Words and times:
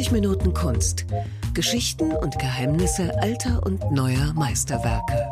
30 0.00 0.12
Minuten 0.12 0.54
Kunst. 0.54 1.04
Geschichten 1.52 2.12
und 2.12 2.38
Geheimnisse 2.38 3.12
alter 3.20 3.62
und 3.66 3.92
neuer 3.92 4.32
Meisterwerke. 4.32 5.28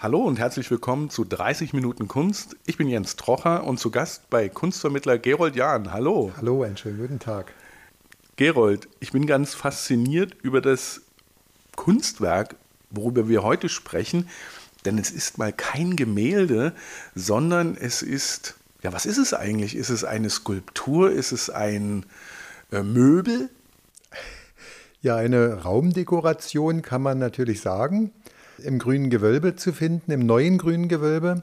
Hallo 0.00 0.18
und 0.18 0.40
herzlich 0.40 0.68
willkommen 0.72 1.08
zu 1.08 1.24
30 1.24 1.72
Minuten 1.72 2.08
Kunst. 2.08 2.56
Ich 2.66 2.78
bin 2.78 2.88
Jens 2.88 3.14
Trocher 3.14 3.62
und 3.62 3.78
zu 3.78 3.92
Gast 3.92 4.28
bei 4.28 4.48
Kunstvermittler 4.48 5.18
Gerold 5.18 5.54
Jahn. 5.54 5.92
Hallo. 5.92 6.32
Hallo, 6.36 6.64
einen 6.64 6.76
schönen 6.76 6.98
guten 6.98 7.20
Tag. 7.20 7.52
Gerold, 8.34 8.88
ich 8.98 9.12
bin 9.12 9.24
ganz 9.28 9.54
fasziniert 9.54 10.34
über 10.42 10.60
das 10.60 11.02
Kunstwerk, 11.76 12.56
worüber 12.90 13.28
wir 13.28 13.44
heute 13.44 13.68
sprechen, 13.68 14.28
denn 14.84 14.98
es 14.98 15.12
ist 15.12 15.38
mal 15.38 15.52
kein 15.52 15.94
Gemälde, 15.94 16.72
sondern 17.14 17.76
es 17.76 18.02
ist 18.02 18.56
ja, 18.82 18.92
was 18.92 19.06
ist 19.06 19.18
es 19.18 19.34
eigentlich? 19.34 19.74
Ist 19.74 19.90
es 19.90 20.04
eine 20.04 20.30
Skulptur? 20.30 21.10
Ist 21.10 21.32
es 21.32 21.50
ein 21.50 22.06
äh, 22.70 22.82
Möbel? 22.82 23.50
Ja, 25.00 25.16
eine 25.16 25.62
Raumdekoration 25.62 26.82
kann 26.82 27.02
man 27.02 27.18
natürlich 27.18 27.60
sagen. 27.60 28.12
Im 28.58 28.78
grünen 28.78 29.10
Gewölbe 29.10 29.56
zu 29.56 29.72
finden, 29.72 30.10
im 30.10 30.26
neuen 30.26 30.58
grünen 30.58 30.88
Gewölbe. 30.88 31.42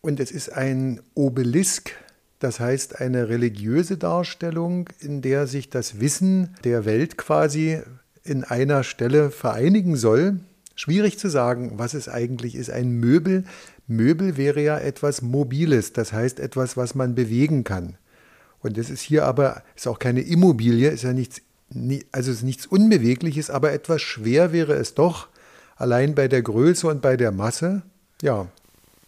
Und 0.00 0.20
es 0.20 0.30
ist 0.30 0.52
ein 0.52 1.00
Obelisk, 1.14 1.92
das 2.38 2.60
heißt 2.60 3.00
eine 3.00 3.28
religiöse 3.28 3.96
Darstellung, 3.96 4.88
in 5.00 5.22
der 5.22 5.46
sich 5.46 5.70
das 5.70 6.00
Wissen 6.00 6.54
der 6.64 6.84
Welt 6.84 7.16
quasi 7.16 7.80
in 8.22 8.44
einer 8.44 8.84
Stelle 8.84 9.30
vereinigen 9.30 9.96
soll. 9.96 10.40
Schwierig 10.74 11.18
zu 11.18 11.28
sagen, 11.28 11.78
was 11.78 11.94
es 11.94 12.08
eigentlich 12.08 12.54
ist. 12.54 12.70
Ein 12.70 12.90
Möbel 12.90 13.44
Möbel 13.86 14.36
wäre 14.36 14.62
ja 14.62 14.78
etwas 14.78 15.22
Mobiles, 15.22 15.92
das 15.92 16.12
heißt 16.12 16.40
etwas, 16.40 16.76
was 16.76 16.94
man 16.94 17.14
bewegen 17.14 17.64
kann. 17.64 17.96
Und 18.60 18.78
das 18.78 18.90
ist 18.90 19.02
hier 19.02 19.24
aber, 19.24 19.62
ist 19.76 19.86
auch 19.86 19.98
keine 19.98 20.22
Immobilie, 20.22 20.90
ist 20.90 21.04
ja 21.04 21.12
nichts, 21.12 21.40
also 22.12 22.32
ist 22.32 22.42
nichts 22.42 22.66
Unbewegliches, 22.66 23.50
aber 23.50 23.72
etwas 23.72 24.02
schwer 24.02 24.52
wäre 24.52 24.74
es 24.74 24.94
doch, 24.94 25.28
allein 25.76 26.14
bei 26.14 26.26
der 26.26 26.42
Größe 26.42 26.86
und 26.88 27.02
bei 27.02 27.16
der 27.16 27.32
Masse. 27.32 27.82
Ja. 28.22 28.48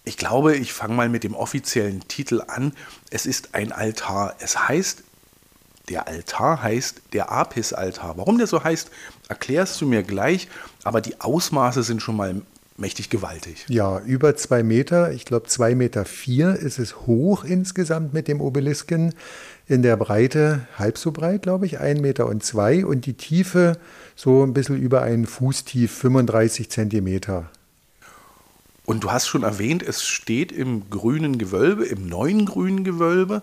Ich 0.05 0.17
glaube, 0.17 0.56
ich 0.56 0.72
fange 0.72 0.95
mal 0.95 1.08
mit 1.08 1.24
dem 1.24 1.34
offiziellen 1.34 2.06
Titel 2.08 2.42
an. 2.47 2.72
Es 3.11 3.27
ist 3.27 3.55
ein 3.55 3.72
Altar. 3.72 4.36
Es 4.39 4.69
heißt, 4.69 5.02
der 5.89 6.06
Altar 6.06 6.62
heißt 6.62 7.02
der 7.12 7.30
Apis-Altar. 7.33 8.17
Warum 8.17 8.39
der 8.39 8.47
so 8.47 8.62
heißt, 8.62 8.91
erklärst 9.28 9.80
du 9.80 9.86
mir 9.86 10.02
gleich, 10.02 10.48
aber 10.84 11.00
die 11.00 11.20
Ausmaße 11.20 11.83
sind 11.83 12.00
schon 12.00 12.17
mal 12.17 12.42
mächtig 12.78 13.10
gewaltig. 13.10 13.66
Ja, 13.68 14.00
über 14.00 14.36
zwei 14.36 14.62
Meter, 14.62 15.12
ich 15.12 15.24
glaube 15.24 15.48
zwei 15.48 15.74
Meter 15.74 16.04
vier 16.04 16.54
ist 16.54 16.78
es 16.78 17.06
hoch 17.06 17.44
insgesamt 17.44 18.14
mit 18.14 18.28
dem 18.28 18.40
Obelisken. 18.40 19.14
In 19.66 19.82
der 19.82 19.96
Breite 19.96 20.66
halb 20.78 20.96
so 20.96 21.12
breit, 21.12 21.42
glaube 21.42 21.66
ich, 21.66 21.78
ein 21.78 22.00
Meter 22.00 22.26
und 22.26 22.42
zwei 22.42 22.86
und 22.86 23.04
die 23.04 23.14
Tiefe 23.14 23.78
so 24.16 24.42
ein 24.42 24.54
bisschen 24.54 24.80
über 24.80 25.02
einen 25.02 25.26
Fuß 25.26 25.64
tief, 25.64 25.92
35 25.92 26.70
Zentimeter. 26.70 27.50
Und 28.86 29.04
du 29.04 29.12
hast 29.12 29.26
schon 29.26 29.42
erwähnt, 29.42 29.82
es 29.82 30.06
steht 30.06 30.50
im 30.50 30.88
grünen 30.88 31.36
Gewölbe, 31.36 31.84
im 31.84 32.08
neuen 32.08 32.46
grünen 32.46 32.84
Gewölbe. 32.84 33.42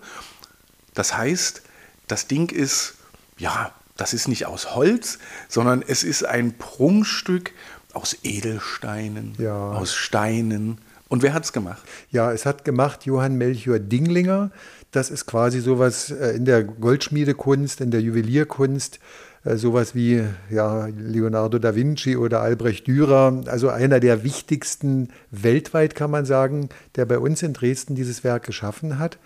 Das 0.96 1.16
heißt, 1.16 1.62
das 2.08 2.26
Ding 2.28 2.50
ist, 2.50 2.96
ja, 3.38 3.72
das 3.98 4.14
ist 4.14 4.28
nicht 4.28 4.48
aus 4.48 4.76
Holz, 4.76 5.20
sondern 5.48 5.84
es 5.86 6.04
ist 6.04 6.26
ein 6.26 6.58
Prunkstück 6.58 7.52
aus 7.96 8.18
Edelsteinen, 8.24 9.34
ja. 9.38 9.72
aus 9.72 9.94
Steinen. 9.94 10.78
Und 11.08 11.24
wer 11.24 11.34
hat 11.34 11.46
es 11.46 11.54
gemacht? 11.54 11.84
Ja, 12.12 12.32
es 12.32 12.46
hat 12.46 12.66
gemacht 12.66 13.06
Johann 13.06 13.36
Melchior 13.36 13.80
Dinglinger. 13.80 14.52
Das 14.92 15.10
ist 15.10 15.26
quasi 15.26 15.60
sowas 15.60 16.12
äh, 16.12 16.36
in 16.36 16.46
der 16.46 16.64
Goldschmiedekunst, 16.64 17.82
in 17.82 17.92
der 17.92 18.02
Juwelierkunst, 18.02 19.00
äh, 19.44 19.56
sowas 19.56 19.94
wie 19.94 20.24
ja, 20.50 20.88
Leonardo 20.88 21.60
da 21.60 21.76
Vinci 21.76 22.18
oder 22.18 22.42
Albrecht 22.42 22.88
Dürer. 22.88 23.44
Also 23.46 23.70
einer 23.70 24.00
der 24.00 24.24
wichtigsten 24.24 25.10
weltweit, 25.32 25.96
kann 25.96 26.12
man 26.12 26.26
sagen, 26.26 26.70
der 26.96 27.06
bei 27.06 27.20
uns 27.20 27.44
in 27.44 27.54
Dresden 27.54 27.96
dieses 27.96 28.24
Werk 28.24 28.44
geschaffen 28.44 29.00
hat. 29.00 29.18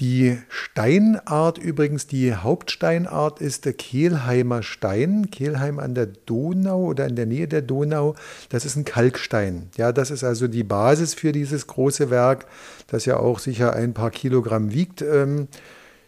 Die 0.00 0.38
Steinart 0.48 1.58
übrigens, 1.58 2.06
die 2.06 2.34
Hauptsteinart 2.34 3.40
ist 3.40 3.66
der 3.66 3.74
Kehlheimer 3.74 4.62
Stein. 4.62 5.30
Kehlheim 5.30 5.78
an 5.78 5.94
der 5.94 6.06
Donau 6.06 6.84
oder 6.86 7.06
in 7.06 7.14
der 7.14 7.26
Nähe 7.26 7.46
der 7.46 7.62
Donau. 7.62 8.14
Das 8.48 8.64
ist 8.64 8.76
ein 8.76 8.84
Kalkstein. 8.84 9.68
Ja, 9.76 9.92
das 9.92 10.10
ist 10.10 10.24
also 10.24 10.48
die 10.48 10.64
Basis 10.64 11.14
für 11.14 11.32
dieses 11.32 11.66
große 11.66 12.10
Werk, 12.10 12.46
das 12.86 13.04
ja 13.04 13.18
auch 13.18 13.38
sicher 13.38 13.74
ein 13.74 13.92
paar 13.92 14.10
Kilogramm 14.10 14.72
wiegt. 14.72 15.02
Ähm, 15.02 15.48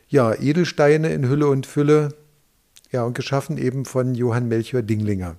ja, 0.09 0.33
Edelsteine 0.34 1.12
in 1.12 1.28
Hülle 1.28 1.49
und 1.49 1.67
Fülle. 1.67 2.15
Ja, 2.91 3.05
und 3.05 3.15
geschaffen 3.15 3.59
eben 3.59 3.84
von 3.84 4.15
Johann 4.15 4.49
Melchior 4.49 4.83
Dinglinger. 4.83 5.37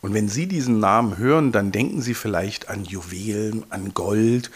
Und 0.00 0.14
wenn 0.14 0.28
Sie 0.28 0.46
diesen 0.46 0.80
Namen 0.80 1.18
hören, 1.18 1.52
dann 1.52 1.72
denken 1.72 2.02
Sie 2.02 2.14
vielleicht 2.14 2.68
an 2.68 2.84
Juwelen, 2.84 3.64
an 3.70 3.94
Gold 3.94 4.50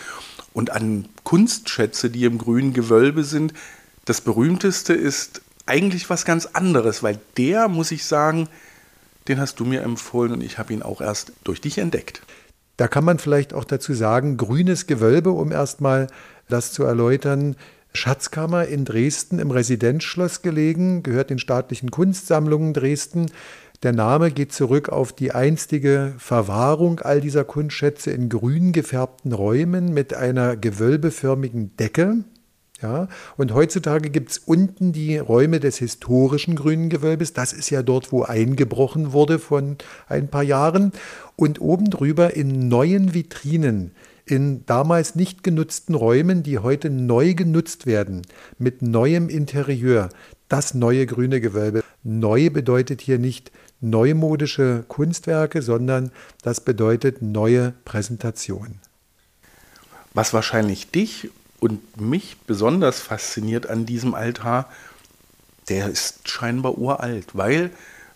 und 0.54 0.70
an 0.70 1.06
Kunstschätze, 1.24 2.08
die 2.08 2.24
im 2.24 2.38
grünen 2.38 2.72
Gewölbe 2.72 3.24
sind. 3.24 3.52
Das 4.06 4.22
berühmteste 4.22 4.94
ist 4.94 5.42
eigentlich 5.66 6.08
was 6.08 6.24
ganz 6.24 6.46
anderes, 6.46 7.02
weil 7.02 7.18
der, 7.36 7.68
muss 7.68 7.90
ich 7.90 8.06
sagen, 8.06 8.48
den 9.28 9.40
hast 9.40 9.60
du 9.60 9.64
mir 9.64 9.82
empfohlen 9.82 10.32
und 10.32 10.42
ich 10.42 10.58
habe 10.58 10.72
ihn 10.72 10.82
auch 10.82 11.00
erst 11.00 11.32
durch 11.42 11.60
dich 11.60 11.78
entdeckt. 11.78 12.22
Da 12.76 12.88
kann 12.88 13.04
man 13.04 13.18
vielleicht 13.18 13.52
auch 13.52 13.64
dazu 13.64 13.94
sagen, 13.94 14.36
grünes 14.36 14.86
Gewölbe, 14.86 15.30
um 15.30 15.52
erstmal 15.52 16.08
das 16.48 16.72
zu 16.72 16.84
erläutern. 16.84 17.56
Schatzkammer 17.92 18.66
in 18.66 18.84
Dresden 18.84 19.38
im 19.38 19.52
Residenzschloss 19.52 20.42
gelegen, 20.42 21.02
gehört 21.02 21.30
den 21.30 21.38
staatlichen 21.38 21.90
Kunstsammlungen 21.90 22.74
Dresden. 22.74 23.30
Der 23.84 23.92
Name 23.92 24.30
geht 24.30 24.50
zurück 24.50 24.88
auf 24.88 25.12
die 25.12 25.32
einstige 25.32 26.14
Verwahrung 26.16 27.00
all 27.00 27.20
dieser 27.20 27.44
Kunstschätze 27.44 28.12
in 28.12 28.30
grün 28.30 28.72
gefärbten 28.72 29.34
Räumen 29.34 29.92
mit 29.92 30.14
einer 30.14 30.56
gewölbeförmigen 30.56 31.76
Decke. 31.76 32.24
Ja, 32.80 33.08
und 33.36 33.52
heutzutage 33.52 34.08
gibt 34.08 34.30
es 34.30 34.38
unten 34.38 34.92
die 34.92 35.18
Räume 35.18 35.60
des 35.60 35.76
historischen 35.76 36.56
grünen 36.56 36.88
Gewölbes. 36.88 37.34
Das 37.34 37.52
ist 37.52 37.68
ja 37.68 37.82
dort, 37.82 38.10
wo 38.10 38.22
eingebrochen 38.22 39.12
wurde 39.12 39.38
vor 39.38 39.62
ein 40.08 40.28
paar 40.28 40.42
Jahren. 40.42 40.92
Und 41.36 41.60
oben 41.60 41.90
drüber 41.90 42.34
in 42.34 42.68
neuen 42.68 43.12
Vitrinen, 43.12 43.90
in 44.24 44.64
damals 44.64 45.14
nicht 45.14 45.44
genutzten 45.44 45.94
Räumen, 45.94 46.42
die 46.42 46.58
heute 46.58 46.88
neu 46.88 47.34
genutzt 47.34 47.84
werden, 47.84 48.22
mit 48.58 48.80
neuem 48.80 49.28
Interieur. 49.28 50.08
Das 50.48 50.72
neue 50.72 51.04
grüne 51.04 51.42
Gewölbe. 51.42 51.82
Neu 52.02 52.50
bedeutet 52.50 53.00
hier 53.00 53.18
nicht 53.18 53.50
neumodische 53.80 54.84
Kunstwerke, 54.88 55.62
sondern 55.62 56.10
das 56.42 56.60
bedeutet 56.60 57.22
neue 57.22 57.74
Präsentation. 57.84 58.78
Was 60.14 60.32
wahrscheinlich 60.32 60.90
dich 60.90 61.30
und 61.60 62.00
mich 62.00 62.36
besonders 62.46 63.00
fasziniert 63.00 63.68
an 63.68 63.86
diesem 63.86 64.14
Altar, 64.14 64.68
der 65.68 65.88
ist 65.88 66.28
scheinbar 66.28 66.78
uralt, 66.78 67.28
weil 67.34 67.70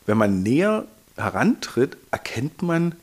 wenn 0.06 0.18
man 0.18 0.42
näher 0.42 0.86
herantritt, 1.16 1.96
erkennt 2.10 2.62
man 2.62 2.94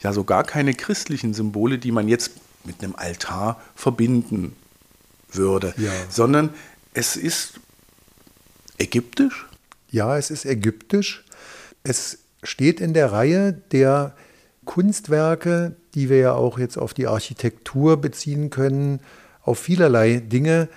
ja 0.00 0.12
so 0.12 0.24
gar 0.24 0.44
keine 0.44 0.74
christlichen 0.74 1.34
Symbole, 1.34 1.78
die 1.78 1.92
man 1.92 2.08
jetzt 2.08 2.32
mit 2.64 2.82
einem 2.82 2.94
Altar 2.94 3.60
verbinden 3.74 4.54
würde, 5.30 5.74
ja. 5.76 5.90
sondern 6.08 6.50
es 6.94 7.16
ist 7.16 7.54
ägyptisch. 8.78 9.46
Ja, 9.90 10.16
es 10.16 10.30
ist 10.30 10.44
ägyptisch. 10.44 11.24
Es 11.82 12.18
steht 12.42 12.80
in 12.80 12.94
der 12.94 13.12
Reihe 13.12 13.52
der 13.52 14.14
Kunstwerke, 14.64 15.76
die 15.94 16.08
wir 16.08 16.18
ja 16.18 16.34
auch 16.34 16.58
jetzt 16.58 16.76
auf 16.76 16.94
die 16.94 17.06
Architektur 17.06 18.00
beziehen 18.00 18.50
können, 18.50 19.00
auf 19.42 19.58
vielerlei 19.58 20.16
Dinge 20.20 20.68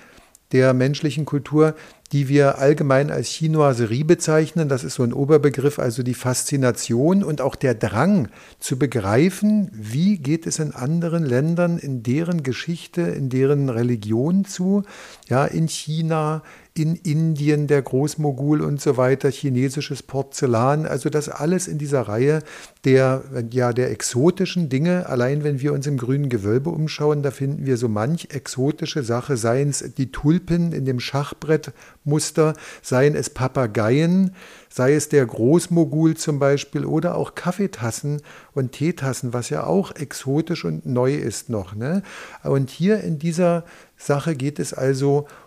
der 0.52 0.74
menschlichen 0.74 1.24
Kultur, 1.24 1.74
die 2.12 2.28
wir 2.28 2.58
allgemein 2.58 3.10
als 3.10 3.28
Chinoiserie 3.28 4.04
bezeichnen. 4.04 4.68
Das 4.68 4.84
ist 4.84 4.94
so 4.94 5.02
ein 5.02 5.12
Oberbegriff, 5.12 5.78
also 5.78 6.02
die 6.02 6.14
Faszination 6.14 7.24
und 7.24 7.40
auch 7.40 7.56
der 7.56 7.74
Drang 7.74 8.28
zu 8.60 8.78
begreifen, 8.78 9.70
wie 9.72 10.18
geht 10.18 10.46
es 10.46 10.60
in 10.60 10.72
anderen 10.72 11.24
Ländern, 11.24 11.78
in 11.78 12.02
deren 12.02 12.44
Geschichte, 12.44 13.02
in 13.02 13.28
deren 13.28 13.68
Religion 13.68 14.44
zu, 14.44 14.84
ja, 15.28 15.44
in 15.44 15.68
China, 15.68 16.42
in 16.76 16.94
Indien, 16.94 17.66
der 17.66 17.80
Großmogul 17.80 18.60
und 18.60 18.80
so 18.80 18.96
weiter, 18.96 19.30
chinesisches 19.30 20.02
Porzellan, 20.02 20.84
also 20.84 21.08
das 21.08 21.28
alles 21.28 21.68
in 21.68 21.78
dieser 21.78 22.02
Reihe 22.02 22.42
der, 22.84 23.24
ja, 23.50 23.72
der 23.72 23.90
exotischen 23.90 24.68
Dinge. 24.68 25.08
Allein 25.08 25.42
wenn 25.42 25.60
wir 25.60 25.72
uns 25.72 25.86
im 25.86 25.96
grünen 25.96 26.28
Gewölbe 26.28 26.70
umschauen, 26.70 27.22
da 27.22 27.30
finden 27.30 27.64
wir 27.64 27.78
so 27.78 27.88
manch 27.88 28.28
exotische 28.30 29.02
Sache, 29.02 29.36
seien 29.36 29.70
es 29.70 29.94
die 29.96 30.12
Tulpen 30.12 30.72
in 30.72 30.84
dem 30.84 31.00
Schachbrett 31.00 31.72
Muster, 32.04 32.54
seien 32.82 33.14
es 33.16 33.30
Papageien, 33.30 34.32
sei 34.68 34.94
es 34.94 35.08
der 35.08 35.24
Großmogul 35.24 36.16
zum 36.16 36.38
Beispiel 36.38 36.84
oder 36.84 37.14
auch 37.14 37.34
Kaffeetassen 37.34 38.20
und 38.52 38.72
Teetassen, 38.72 39.32
was 39.32 39.48
ja 39.48 39.64
auch 39.64 39.92
exotisch 39.96 40.64
und 40.66 40.84
neu 40.84 41.14
ist 41.14 41.48
noch. 41.48 41.74
Ne? 41.74 42.02
Und 42.44 42.68
hier 42.68 43.00
in 43.00 43.18
dieser 43.18 43.64
Sache 43.96 44.36
geht 44.36 44.58
es 44.58 44.74
also 44.74 45.26
um 45.26 45.45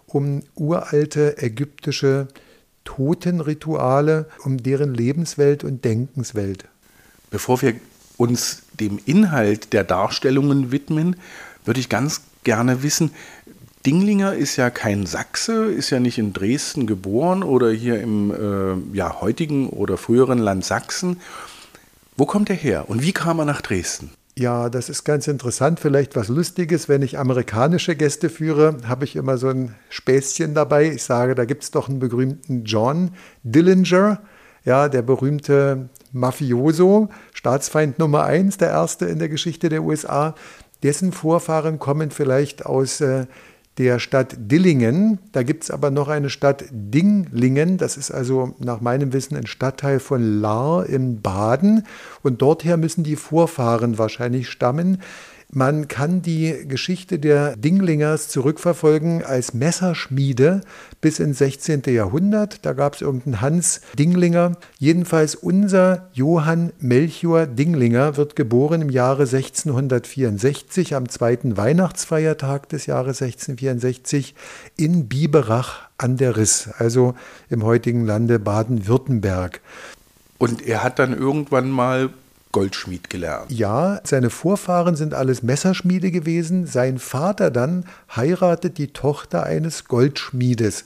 uralte 0.55 1.37
ägyptische 1.37 2.27
Totenrituale, 2.83 4.27
um 4.43 4.57
deren 4.57 4.93
Lebenswelt 4.93 5.63
und 5.63 5.85
Denkenswelt. 5.85 6.65
Bevor 7.29 7.61
wir 7.61 7.75
uns 8.17 8.63
dem 8.79 8.99
Inhalt 9.05 9.73
der 9.73 9.83
Darstellungen 9.83 10.71
widmen, 10.71 11.15
würde 11.65 11.79
ich 11.79 11.89
ganz 11.89 12.21
gerne 12.43 12.83
wissen, 12.83 13.11
Dinglinger 13.85 14.33
ist 14.33 14.57
ja 14.57 14.69
kein 14.69 15.05
Sachse, 15.05 15.65
ist 15.65 15.89
ja 15.89 15.99
nicht 15.99 16.17
in 16.17 16.33
Dresden 16.33 16.85
geboren 16.85 17.43
oder 17.43 17.71
hier 17.71 18.01
im 18.01 18.31
äh, 18.31 18.97
ja, 18.97 19.21
heutigen 19.21 19.69
oder 19.69 19.97
früheren 19.97 20.39
Land 20.39 20.65
Sachsen. 20.65 21.21
Wo 22.17 22.25
kommt 22.25 22.49
er 22.49 22.57
her 22.57 22.89
und 22.89 23.03
wie 23.03 23.13
kam 23.13 23.39
er 23.39 23.45
nach 23.45 23.61
Dresden? 23.61 24.11
Ja, 24.39 24.69
das 24.69 24.87
ist 24.87 25.03
ganz 25.03 25.27
interessant. 25.27 25.81
Vielleicht 25.81 26.15
was 26.15 26.29
Lustiges. 26.29 26.87
Wenn 26.87 27.01
ich 27.01 27.19
amerikanische 27.19 27.97
Gäste 27.97 28.29
führe, 28.29 28.77
habe 28.87 29.03
ich 29.03 29.17
immer 29.17 29.37
so 29.37 29.49
ein 29.49 29.75
Späßchen 29.89 30.53
dabei. 30.53 30.85
Ich 30.91 31.03
sage, 31.03 31.35
da 31.35 31.43
gibt 31.43 31.63
es 31.63 31.71
doch 31.71 31.89
einen 31.89 31.99
berühmten 31.99 32.63
John 32.63 33.11
Dillinger, 33.43 34.21
ja, 34.63 34.87
der 34.87 35.01
berühmte 35.01 35.89
Mafioso, 36.13 37.09
Staatsfeind 37.33 37.99
Nummer 37.99 38.23
eins, 38.23 38.55
der 38.55 38.69
erste 38.69 39.07
in 39.07 39.19
der 39.19 39.27
Geschichte 39.27 39.67
der 39.67 39.83
USA. 39.83 40.35
Dessen 40.83 41.11
Vorfahren 41.11 41.77
kommen 41.77 42.09
vielleicht 42.09 42.65
aus 42.65 43.01
äh, 43.01 43.25
der 43.79 43.97
Stadt 43.97 44.35
Dillingen. 44.37 45.19
Da 45.31 45.41
gibt 45.41 45.63
es 45.63 45.71
aber 45.71 45.89
noch 45.89 46.09
eine 46.09 46.29
Stadt 46.29 46.65
Dinglingen. 46.69 47.77
Das 47.77 47.95
ist 47.95 48.11
also 48.11 48.53
nach 48.59 48.81
meinem 48.81 49.13
Wissen 49.13 49.37
ein 49.37 49.47
Stadtteil 49.47 50.01
von 50.01 50.41
Lahr 50.41 50.85
im 50.85 51.21
Baden. 51.21 51.85
Und 52.21 52.41
dorther 52.41 52.75
müssen 52.75 53.05
die 53.05 53.15
Vorfahren 53.15 53.97
wahrscheinlich 53.97 54.49
stammen. 54.49 55.01
Man 55.51 55.87
kann 55.87 56.21
die 56.21 56.67
Geschichte 56.67 57.17
der 57.17 57.55
Dinglingers 57.55 58.27
zurückverfolgen 58.27 59.23
als 59.23 59.55
Messerschmiede 59.55 60.61
bis 61.01 61.17
ins 61.17 61.39
16. 61.39 61.81
Jahrhundert. 61.87 62.63
Da 62.67 62.73
gab 62.73 62.93
es 62.93 63.01
irgendeinen 63.01 63.41
Hans 63.41 63.81
Dinglinger. 63.97 64.57
Jedenfalls 64.77 65.33
unser 65.33 66.07
Johann 66.13 66.71
Melchior 66.79 67.47
Dinglinger 67.47 68.15
wird 68.15 68.35
geboren 68.35 68.83
im 68.83 68.89
Jahre 68.91 69.23
1664 69.23 70.93
am 70.93 71.09
zweiten 71.09 71.57
Weihnachtsfeiertag 71.57 72.69
des 72.69 72.85
Jahres 72.85 73.19
1664 73.23 74.35
in 74.77 75.07
Biberach 75.07 75.89
an 75.97 76.17
der 76.17 76.37
Riss, 76.37 76.69
also 76.77 77.15
im 77.49 77.63
heutigen 77.63 78.05
Lande 78.05 78.37
Baden-Württemberg. 78.37 79.61
Und 80.37 80.61
er 80.65 80.83
hat 80.83 80.99
dann 80.99 81.17
irgendwann 81.17 81.71
mal 81.71 82.11
Goldschmied 82.51 83.09
gelernt. 83.09 83.51
Ja, 83.51 83.99
seine 84.03 84.29
Vorfahren 84.29 84.95
sind 84.95 85.13
alles 85.13 85.43
Messerschmiede 85.43 86.11
gewesen. 86.11 86.65
Sein 86.65 86.97
Vater 86.97 87.51
dann 87.51 87.85
heiratet 88.15 88.77
die 88.77 88.91
Tochter 88.91 89.43
eines 89.43 89.85
Goldschmiedes. 89.85 90.85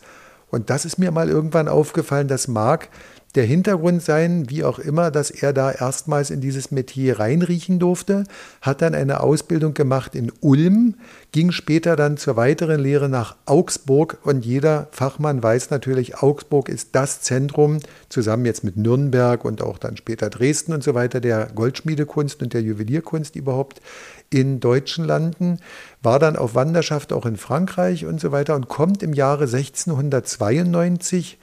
Und 0.49 0.69
das 0.69 0.85
ist 0.85 0.99
mir 0.99 1.11
mal 1.11 1.29
irgendwann 1.29 1.67
aufgefallen, 1.67 2.27
das 2.27 2.47
mag 2.47 2.89
der 3.35 3.45
Hintergrund 3.45 4.03
sein, 4.03 4.49
wie 4.49 4.63
auch 4.63 4.77
immer, 4.77 5.09
dass 5.09 5.31
er 5.31 5.53
da 5.53 5.71
erstmals 5.71 6.29
in 6.29 6.39
dieses 6.39 6.69
Metier 6.69 7.19
reinriechen 7.19 7.79
durfte, 7.79 8.25
hat 8.61 8.83
dann 8.83 8.93
eine 8.93 9.21
Ausbildung 9.21 9.73
gemacht 9.73 10.13
in 10.13 10.31
Ulm, 10.41 10.95
ging 11.31 11.51
später 11.51 11.95
dann 11.95 12.17
zur 12.17 12.35
weiteren 12.35 12.79
Lehre 12.79 13.09
nach 13.09 13.35
Augsburg 13.45 14.19
und 14.23 14.45
jeder 14.45 14.87
Fachmann 14.91 15.41
weiß 15.41 15.71
natürlich, 15.71 16.21
Augsburg 16.21 16.69
ist 16.69 16.89
das 16.91 17.21
Zentrum, 17.21 17.79
zusammen 18.07 18.45
jetzt 18.45 18.63
mit 18.63 18.77
Nürnberg 18.77 19.43
und 19.45 19.63
auch 19.63 19.79
dann 19.79 19.97
später 19.97 20.29
Dresden 20.29 20.73
und 20.73 20.83
so 20.83 20.93
weiter, 20.93 21.19
der 21.19 21.47
Goldschmiedekunst 21.55 22.43
und 22.43 22.53
der 22.53 22.61
Juwelierkunst 22.61 23.35
überhaupt 23.35 23.81
in 24.29 24.59
deutschen 24.59 25.05
Landen, 25.05 25.57
war 26.03 26.19
dann 26.19 26.35
auf 26.35 26.53
Wanderschaft 26.53 27.11
auch 27.13 27.25
in 27.25 27.37
Frankreich 27.37 28.05
und 28.05 28.19
so 28.19 28.31
weiter 28.31 28.55
und 28.55 28.67
kommt 28.67 29.01
im 29.01 29.13
Jahre 29.13 29.45
1692 29.45 31.39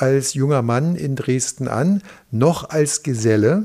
als 0.00 0.34
junger 0.34 0.62
Mann 0.62 0.96
in 0.96 1.16
Dresden 1.16 1.68
an, 1.68 2.02
noch 2.30 2.70
als 2.70 3.02
Geselle, 3.02 3.64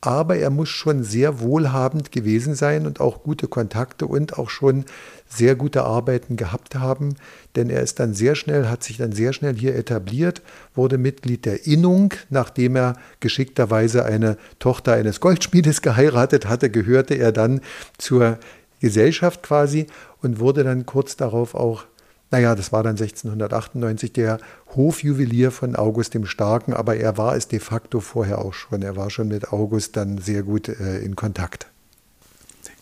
aber 0.00 0.36
er 0.36 0.50
muss 0.50 0.68
schon 0.68 1.02
sehr 1.02 1.40
wohlhabend 1.40 2.12
gewesen 2.12 2.54
sein 2.54 2.86
und 2.86 3.00
auch 3.00 3.22
gute 3.22 3.48
Kontakte 3.48 4.06
und 4.06 4.38
auch 4.38 4.50
schon 4.50 4.84
sehr 5.28 5.56
gute 5.56 5.84
Arbeiten 5.84 6.36
gehabt 6.36 6.76
haben, 6.76 7.16
denn 7.56 7.70
er 7.70 7.82
ist 7.82 7.98
dann 7.98 8.14
sehr 8.14 8.36
schnell, 8.36 8.68
hat 8.68 8.84
sich 8.84 8.98
dann 8.98 9.12
sehr 9.12 9.32
schnell 9.32 9.54
hier 9.54 9.74
etabliert, 9.74 10.42
wurde 10.74 10.96
Mitglied 10.98 11.44
der 11.44 11.66
Innung, 11.66 12.14
nachdem 12.30 12.76
er 12.76 12.96
geschickterweise 13.18 14.04
eine 14.04 14.38
Tochter 14.60 14.92
eines 14.92 15.20
Goldschmiedes 15.20 15.82
geheiratet 15.82 16.46
hatte, 16.46 16.70
gehörte 16.70 17.14
er 17.14 17.32
dann 17.32 17.60
zur 17.98 18.38
Gesellschaft 18.80 19.42
quasi 19.42 19.86
und 20.22 20.38
wurde 20.38 20.62
dann 20.62 20.86
kurz 20.86 21.16
darauf 21.16 21.54
auch 21.54 21.84
naja, 22.30 22.54
das 22.54 22.72
war 22.72 22.82
dann 22.82 22.96
1698 22.96 24.12
der 24.12 24.38
Hofjuwelier 24.74 25.52
von 25.52 25.76
August 25.76 26.14
dem 26.14 26.26
Starken, 26.26 26.74
aber 26.74 26.96
er 26.96 27.16
war 27.16 27.36
es 27.36 27.46
de 27.46 27.60
facto 27.60 28.00
vorher 28.00 28.38
auch 28.38 28.52
schon. 28.52 28.82
Er 28.82 28.96
war 28.96 29.10
schon 29.10 29.28
mit 29.28 29.52
August 29.52 29.96
dann 29.96 30.18
sehr 30.18 30.42
gut 30.42 30.68
äh, 30.68 30.98
in 30.98 31.14
Kontakt. 31.14 31.68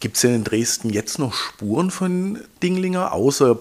Gibt 0.01 0.17
es 0.17 0.23
denn 0.23 0.35
in 0.35 0.45
Dresden 0.45 0.91
jetzt 0.91 1.19
noch 1.19 1.35
Spuren 1.35 1.91
von 1.91 2.39
Dinglinger, 2.63 3.13
außer 3.13 3.59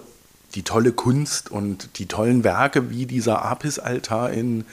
die 0.54 0.62
tolle 0.62 0.92
Kunst 0.92 1.50
und 1.50 1.98
die 1.98 2.06
tollen 2.06 2.44
Werke 2.44 2.90
wie 2.90 3.06
dieser 3.06 3.44
Apis-Altar 3.44 4.30
im 4.30 4.64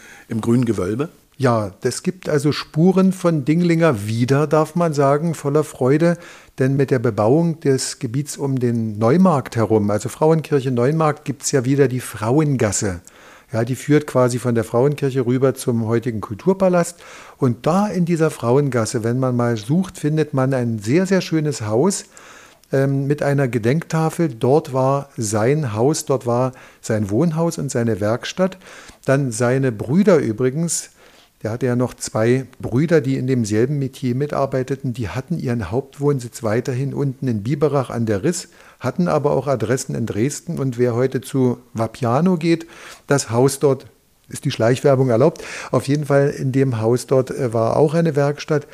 grünen 0.42 0.66
Gewölbe? 0.66 1.10
Ja, 1.42 1.72
es 1.82 2.04
gibt 2.04 2.30
also 2.30 2.52
Spuren 2.52 3.12
von 3.12 3.46
Dinglinger 3.46 4.06
wieder, 4.06 4.46
darf 4.46 4.76
man 4.76 4.94
sagen, 4.94 5.34
voller 5.34 5.64
Freude, 5.64 6.20
denn 6.60 6.76
mit 6.76 6.92
der 6.92 7.00
Bebauung 7.00 7.60
des 7.62 7.98
Gebiets 7.98 8.38
um 8.38 8.60
den 8.60 9.00
Neumarkt 9.00 9.56
herum, 9.56 9.90
also 9.90 10.08
Frauenkirche 10.08 10.70
Neumarkt, 10.70 11.26
gibt 11.26 11.42
es 11.42 11.52
ja 11.52 11.66
wieder 11.66 11.88
die 11.88 12.00
Frauengasse. 12.00 13.02
Ja, 13.52 13.66
die 13.66 13.76
führt 13.76 14.06
quasi 14.06 14.38
von 14.38 14.54
der 14.54 14.64
Frauenkirche 14.64 15.26
rüber 15.26 15.56
zum 15.56 15.88
heutigen 15.88 16.22
Kulturpalast. 16.22 17.02
Und 17.38 17.66
da 17.66 17.88
in 17.88 18.06
dieser 18.06 18.30
Frauengasse, 18.30 19.04
wenn 19.04 19.18
man 19.18 19.36
mal 19.36 19.58
sucht, 19.58 19.98
findet 19.98 20.36
man 20.36 20.54
ein 20.54 20.78
sehr, 20.78 21.08
sehr 21.08 21.22
schönes 21.22 21.62
Haus 21.64 22.06
ähm, 22.72 23.08
mit 23.08 23.24
einer 23.24 23.48
Gedenktafel. 23.48 24.30
Dort 24.30 24.74
war 24.74 25.10
sein 25.18 25.74
Haus, 25.74 26.06
dort 26.06 26.28
war 26.28 26.52
sein 26.82 27.10
Wohnhaus 27.10 27.58
und 27.58 27.72
seine 27.72 28.00
Werkstatt. 28.00 28.60
Dann 29.06 29.32
seine 29.32 29.72
Brüder 29.72 30.20
übrigens, 30.20 30.91
der 31.44 31.52
hatte 31.52 31.66
ja 31.66 31.76
noch 31.76 31.94
zwei 31.94 32.46
Brüder, 32.60 33.02
die 33.02 33.18
in 33.18 33.28
demselben 33.28 33.80
Metier 33.80 34.16
mitarbeiteten. 34.16 34.94
Die 34.94 35.10
hatten 35.10 35.40
ihren 35.40 35.72
Hauptwohnsitz 35.72 36.44
weiterhin 36.44 36.94
unten 36.94 37.28
in 37.28 37.44
Biberach 37.44 37.90
an 37.90 38.06
der 38.06 38.24
Riss, 38.24 38.50
hatten 38.80 39.08
aber 39.08 39.32
auch 39.32 39.48
Adressen 39.48 39.96
in 39.96 40.06
Dresden. 40.06 40.60
Und 40.60 40.78
wer 40.78 40.94
heute 40.94 41.22
zu 41.22 41.58
Vapiano 41.74 42.38
geht, 42.38 42.68
das 43.08 43.32
Haus 43.32 43.60
dort 43.60 43.88
ist 44.30 44.46
die 44.46 44.52
Schleichwerbung 44.52 45.10
erlaubt. 45.10 45.44
Auf 45.72 45.88
jeden 45.88 46.06
Fall 46.06 46.30
in 46.30 46.52
dem 46.52 46.80
Haus 46.80 47.08
dort 47.08 47.32
äh, 47.32 47.54
war 47.54 47.78
auch 47.78 47.94
eine 47.94 48.16
Werkstatt. 48.16 48.68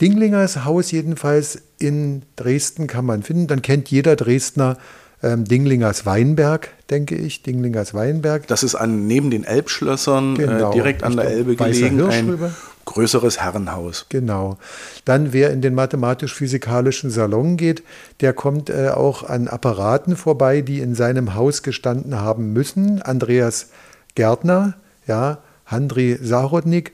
Dinglingers 0.00 0.64
Haus 0.64 0.90
jedenfalls 0.90 1.62
in 1.78 2.22
Dresden 2.36 2.86
kann 2.86 3.06
man 3.06 3.22
finden. 3.22 3.46
Dann 3.46 3.62
kennt 3.62 3.90
jeder 3.90 4.16
Dresdner 4.16 4.78
ähm, 5.22 5.44
Dinglingers 5.44 6.06
Weinberg, 6.06 6.68
denke 6.90 7.14
ich. 7.14 7.42
Dinglingers 7.42 7.94
Weinberg. 7.94 8.46
Das 8.46 8.62
ist 8.62 8.74
an, 8.74 9.06
neben 9.06 9.30
den 9.30 9.44
Elbschlössern 9.44 10.36
äh, 10.36 10.38
genau, 10.38 10.70
äh, 10.70 10.74
direkt 10.74 11.02
an 11.02 11.16
der 11.16 11.26
Elbe 11.26 11.56
gelegen. 11.56 12.02
Ein 12.02 12.28
rüber. 12.28 12.50
größeres 12.84 13.40
Herrenhaus. 13.40 14.06
Genau. 14.08 14.58
Dann, 15.04 15.32
wer 15.32 15.50
in 15.50 15.62
den 15.62 15.74
mathematisch-physikalischen 15.74 17.10
Salon 17.10 17.56
geht, 17.56 17.82
der 18.20 18.32
kommt 18.32 18.70
äh, 18.70 18.90
auch 18.90 19.22
an 19.28 19.48
Apparaten 19.48 20.16
vorbei, 20.16 20.60
die 20.60 20.80
in 20.80 20.94
seinem 20.94 21.34
Haus 21.34 21.62
gestanden 21.62 22.20
haben 22.20 22.52
müssen. 22.52 23.00
Andreas 23.02 23.70
Gärtner, 24.14 24.74
ja, 25.06 25.38
Handri 25.64 26.18
Sarodnik 26.20 26.92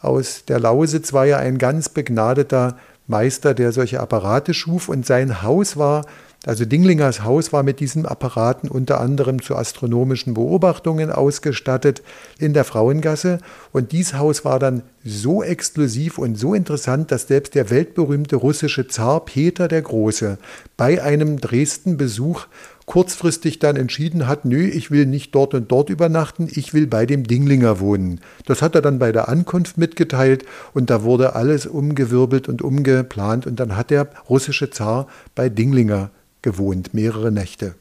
aus 0.00 0.44
der 0.46 0.60
Lausitz 0.60 1.12
war 1.12 1.24
ja 1.24 1.38
ein 1.38 1.58
ganz 1.58 1.88
begnadeter 1.88 2.76
Meister, 3.06 3.54
der 3.54 3.72
solche 3.72 4.00
Apparate 4.00 4.54
schuf 4.54 4.88
und 4.88 5.04
sein 5.04 5.42
Haus 5.42 5.76
war 5.76 6.04
also 6.46 6.64
Dinglingers 6.64 7.24
Haus 7.24 7.52
war 7.52 7.62
mit 7.62 7.80
diesen 7.80 8.04
Apparaten 8.04 8.68
unter 8.68 9.00
anderem 9.00 9.40
zu 9.40 9.56
astronomischen 9.56 10.34
Beobachtungen 10.34 11.10
ausgestattet 11.10 12.02
in 12.38 12.52
der 12.52 12.64
Frauengasse. 12.64 13.38
Und 13.72 13.92
dieses 13.92 14.14
Haus 14.14 14.44
war 14.44 14.58
dann 14.58 14.82
so 15.04 15.42
exklusiv 15.42 16.18
und 16.18 16.36
so 16.36 16.54
interessant, 16.54 17.10
dass 17.10 17.28
selbst 17.28 17.54
der 17.54 17.70
weltberühmte 17.70 18.36
russische 18.36 18.88
Zar 18.88 19.24
Peter 19.24 19.68
der 19.68 19.82
Große 19.82 20.38
bei 20.76 21.02
einem 21.02 21.40
Dresden-Besuch 21.40 22.46
kurzfristig 22.86 23.58
dann 23.58 23.76
entschieden 23.76 24.26
hat, 24.26 24.44
nö, 24.44 24.66
ich 24.66 24.90
will 24.90 25.06
nicht 25.06 25.34
dort 25.34 25.54
und 25.54 25.72
dort 25.72 25.88
übernachten, 25.88 26.48
ich 26.50 26.74
will 26.74 26.86
bei 26.86 27.06
dem 27.06 27.24
Dinglinger 27.24 27.80
wohnen. 27.80 28.20
Das 28.44 28.60
hat 28.60 28.74
er 28.74 28.82
dann 28.82 28.98
bei 28.98 29.10
der 29.10 29.28
Ankunft 29.28 29.78
mitgeteilt 29.78 30.44
und 30.74 30.90
da 30.90 31.02
wurde 31.02 31.34
alles 31.34 31.64
umgewirbelt 31.66 32.48
und 32.48 32.60
umgeplant 32.60 33.46
und 33.46 33.58
dann 33.58 33.76
hat 33.76 33.90
der 33.90 34.08
russische 34.28 34.68
Zar 34.68 35.06
bei 35.34 35.48
Dinglinger 35.48 36.10
gewohnt, 36.44 36.94
mehrere 36.94 37.32
Nächte. 37.32 37.74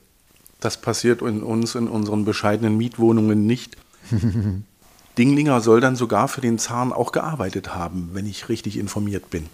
Das 0.60 0.78
passiert 0.78 1.22
in 1.22 1.44
uns 1.44 1.76
in 1.76 1.88
unseren 1.88 2.26
bescheidenen 2.26 2.78
Mietwohnungen 2.78 3.46
nicht. 3.46 3.78
Dinglinger 5.18 5.62
soll 5.62 5.82
dann 5.82 5.96
sogar 5.96 6.28
für 6.28 6.42
den 6.42 6.58
Zaren 6.58 6.92
auch 6.92 7.12
gearbeitet 7.12 7.76
haben, 7.76 8.12
wenn 8.14 8.26
ich 8.26 8.50
richtig 8.50 8.80
informiert 8.80 9.30
bin. 9.30 9.48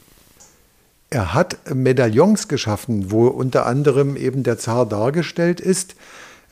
Er 1.09 1.33
hat 1.33 1.57
Medaillons 1.73 2.47
geschaffen, 2.47 3.09
wo 3.11 3.27
unter 3.27 3.65
anderem 3.65 4.15
eben 4.15 4.43
der 4.43 4.59
Zar 4.59 4.85
dargestellt 4.85 5.59
ist. 5.59 5.95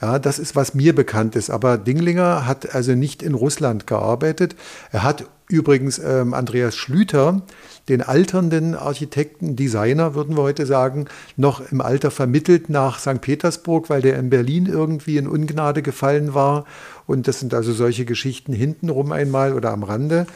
Ja, 0.02 0.18
das 0.18 0.40
ist, 0.40 0.56
was 0.56 0.74
mir 0.74 0.96
bekannt 0.96 1.36
ist. 1.36 1.52
Aber 1.52 1.78
Dinglinger 1.78 2.48
hat 2.48 2.74
also 2.74 2.94
nicht 2.94 3.22
in 3.22 3.36
Russland 3.36 3.86
gearbeitet. 3.86 4.56
Er 4.92 5.04
hat 5.04 5.26
übrigens 5.50 6.00
ähm, 6.00 6.34
Andreas 6.34 6.76
Schlüter, 6.76 7.42
den 7.90 8.02
alternden 8.02 8.76
Architekten, 8.76 9.56
Designer, 9.56 10.14
würden 10.14 10.36
wir 10.36 10.44
heute 10.44 10.66
sagen, 10.66 11.06
noch 11.38 11.72
im 11.72 11.82
Alter 11.82 12.12
vermittelt 12.12 12.70
nach 12.70 13.00
St. 13.00 13.22
Petersburg, 13.22 13.90
weil 13.90 14.02
der 14.02 14.20
in 14.20 14.30
Berlin 14.30 14.66
irgendwie 14.66 15.18
in 15.18 15.28
Ungnade 15.28 15.82
gefallen 15.82 16.34
war. 16.34 16.66
Und 17.06 17.28
das 17.28 17.40
sind 17.40 17.54
also 17.54 17.72
solche 17.72 18.04
Geschichten 18.04 18.52
hintenrum 18.52 19.12
einmal 19.12 19.54
oder 19.54 19.72
am 19.72 19.84
Rande. 19.84 20.28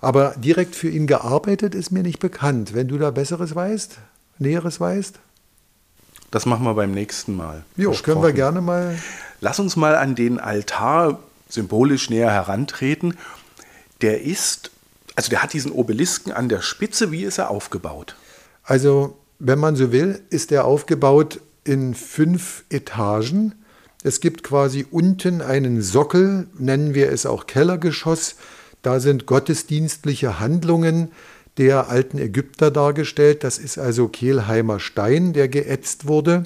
Aber 0.00 0.34
direkt 0.36 0.76
für 0.76 0.88
ihn 0.88 1.06
gearbeitet 1.06 1.74
ist 1.74 1.90
mir 1.90 2.02
nicht 2.02 2.20
bekannt. 2.20 2.74
Wenn 2.74 2.88
du 2.88 2.98
da 2.98 3.10
Besseres 3.10 3.54
weißt, 3.54 3.98
Näheres 4.38 4.78
weißt? 4.78 5.18
Das 6.30 6.44
machen 6.44 6.64
wir 6.64 6.74
beim 6.74 6.92
nächsten 6.92 7.34
Mal. 7.36 7.64
Jo, 7.76 7.92
können 7.92 8.22
wir 8.22 8.32
gerne 8.32 8.60
mal. 8.60 8.96
Lass 9.40 9.58
uns 9.58 9.76
mal 9.76 9.96
an 9.96 10.14
den 10.14 10.38
Altar 10.38 11.18
symbolisch 11.48 12.10
näher 12.10 12.30
herantreten. 12.30 13.14
Der 14.00 14.22
ist, 14.22 14.70
also 15.14 15.30
der 15.30 15.42
hat 15.42 15.52
diesen 15.52 15.72
Obelisken 15.72 16.32
an 16.32 16.48
der 16.48 16.62
Spitze. 16.62 17.10
Wie 17.10 17.24
ist 17.24 17.38
er 17.38 17.50
aufgebaut? 17.50 18.14
Also, 18.62 19.18
wenn 19.38 19.58
man 19.58 19.76
so 19.76 19.92
will, 19.92 20.20
ist 20.30 20.52
er 20.52 20.64
aufgebaut 20.64 21.40
in 21.64 21.94
fünf 21.94 22.64
Etagen. 22.70 23.54
Es 24.02 24.20
gibt 24.20 24.42
quasi 24.42 24.86
unten 24.90 25.42
einen 25.42 25.82
Sockel, 25.82 26.46
nennen 26.58 26.94
wir 26.94 27.10
es 27.10 27.26
auch 27.26 27.46
Kellergeschoss. 27.46 28.36
Da 28.82 29.00
sind 29.00 29.26
gottesdienstliche 29.26 30.38
Handlungen 30.38 31.10
der 31.58 31.88
alten 31.88 32.18
Ägypter 32.18 32.70
dargestellt. 32.70 33.42
Das 33.42 33.58
ist 33.58 33.78
also 33.78 34.08
Kehlheimer 34.08 34.78
Stein, 34.78 35.32
der 35.32 35.48
geätzt 35.48 36.06
wurde. 36.06 36.44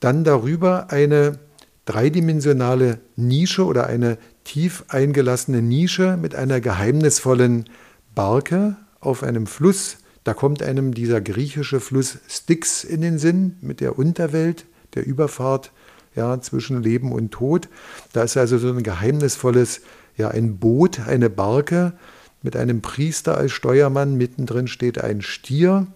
Dann 0.00 0.24
darüber 0.24 0.90
eine 0.90 1.38
dreidimensionale 1.84 2.98
Nische 3.16 3.64
oder 3.64 3.86
eine 3.86 4.16
tief 4.44 4.84
eingelassene 4.88 5.62
Nische 5.62 6.16
mit 6.16 6.34
einer 6.34 6.60
geheimnisvollen 6.60 7.68
Barke 8.14 8.76
auf 9.00 9.22
einem 9.22 9.46
Fluss. 9.46 9.98
Da 10.22 10.34
kommt 10.34 10.62
einem 10.62 10.94
dieser 10.94 11.20
griechische 11.20 11.80
Fluss 11.80 12.18
Styx 12.28 12.84
in 12.84 13.00
den 13.00 13.18
Sinn 13.18 13.56
mit 13.60 13.80
der 13.80 13.98
Unterwelt, 13.98 14.64
der 14.94 15.06
Überfahrt 15.06 15.72
ja, 16.14 16.40
zwischen 16.40 16.82
Leben 16.82 17.12
und 17.12 17.32
Tod. 17.32 17.68
Da 18.12 18.22
ist 18.22 18.36
also 18.36 18.58
so 18.58 18.68
ein 18.68 18.82
geheimnisvolles, 18.82 19.80
ja, 20.16 20.28
ein 20.28 20.58
Boot, 20.58 21.00
eine 21.00 21.28
Barke 21.28 21.92
mit 22.42 22.56
einem 22.56 22.82
Priester 22.82 23.36
als 23.36 23.52
Steuermann. 23.52 24.16
Mittendrin 24.16 24.68
steht 24.68 25.02
ein 25.02 25.22
Stier, 25.22 25.86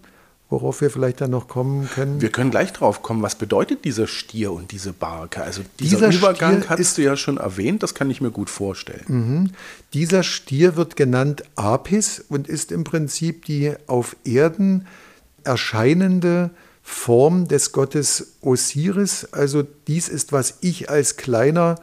worauf 0.50 0.80
wir 0.80 0.90
vielleicht 0.90 1.20
dann 1.20 1.30
noch 1.30 1.46
kommen 1.46 1.88
können. 1.90 2.20
Wir 2.20 2.30
können 2.30 2.50
gleich 2.50 2.72
drauf 2.72 3.02
kommen. 3.02 3.22
Was 3.22 3.34
bedeutet 3.34 3.84
dieser 3.84 4.06
Stier 4.06 4.52
und 4.52 4.72
diese 4.72 4.92
Barke? 4.92 5.42
Also 5.42 5.62
dieser, 5.78 6.08
dieser 6.08 6.18
Übergang 6.18 6.62
Stier 6.62 6.70
hast 6.70 6.98
du 6.98 7.02
ja 7.02 7.16
schon 7.16 7.36
erwähnt, 7.36 7.82
das 7.82 7.94
kann 7.94 8.10
ich 8.10 8.20
mir 8.20 8.30
gut 8.30 8.48
vorstellen. 8.48 9.04
Mhm. 9.08 9.50
Dieser 9.92 10.22
Stier 10.22 10.76
wird 10.76 10.96
genannt 10.96 11.42
Apis 11.56 12.24
und 12.28 12.48
ist 12.48 12.72
im 12.72 12.84
Prinzip 12.84 13.44
die 13.44 13.74
auf 13.86 14.16
Erden 14.24 14.86
erscheinende 15.44 16.50
Form 16.82 17.46
des 17.46 17.72
Gottes 17.72 18.36
Osiris. 18.40 19.28
Also 19.32 19.66
dies 19.86 20.08
ist, 20.08 20.32
was 20.32 20.58
ich 20.62 20.88
als 20.88 21.18
kleiner 21.18 21.76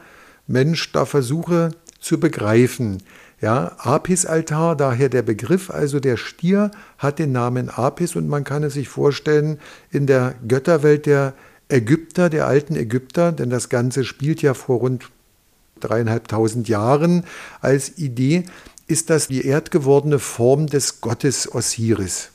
Mensch 0.48 0.90
da 0.90 1.06
versuche 1.06 1.70
zu 2.00 2.18
begreifen. 2.18 3.02
Ja, 3.40 3.72
Apis-Altar, 3.78 4.76
daher 4.76 5.10
der 5.10 5.22
Begriff, 5.22 5.70
also 5.70 6.00
der 6.00 6.16
Stier 6.16 6.70
hat 6.96 7.18
den 7.18 7.32
Namen 7.32 7.68
Apis 7.68 8.16
und 8.16 8.28
man 8.28 8.44
kann 8.44 8.62
es 8.62 8.74
sich 8.74 8.88
vorstellen 8.88 9.58
in 9.90 10.06
der 10.06 10.34
Götterwelt 10.48 11.04
der 11.04 11.34
Ägypter, 11.68 12.30
der 12.30 12.46
alten 12.46 12.76
Ägypter, 12.76 13.32
denn 13.32 13.50
das 13.50 13.68
Ganze 13.68 14.04
spielt 14.04 14.40
ja 14.40 14.54
vor 14.54 14.78
rund 14.78 15.10
dreieinhalbtausend 15.80 16.68
Jahren 16.68 17.24
als 17.60 17.98
Idee, 17.98 18.44
ist 18.86 19.10
das 19.10 19.28
die 19.28 19.44
erdgewordene 19.44 20.18
Form 20.18 20.68
des 20.68 21.02
Gottes 21.02 21.52
Osiris. 21.54 22.30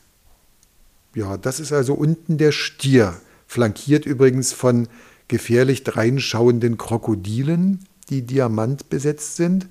Ja, 1.16 1.38
das 1.38 1.60
ist 1.60 1.74
also 1.74 1.94
unten 1.94 2.38
der 2.38 2.52
Stier, 2.52 3.16
flankiert 3.48 4.06
übrigens 4.06 4.54
von 4.54 4.88
gefährlich 5.28 5.84
dreinschauenden 5.84 6.78
Krokodilen, 6.78 7.86
die 8.10 8.22
diamantbesetzt 8.22 9.38
sind. 9.38 9.68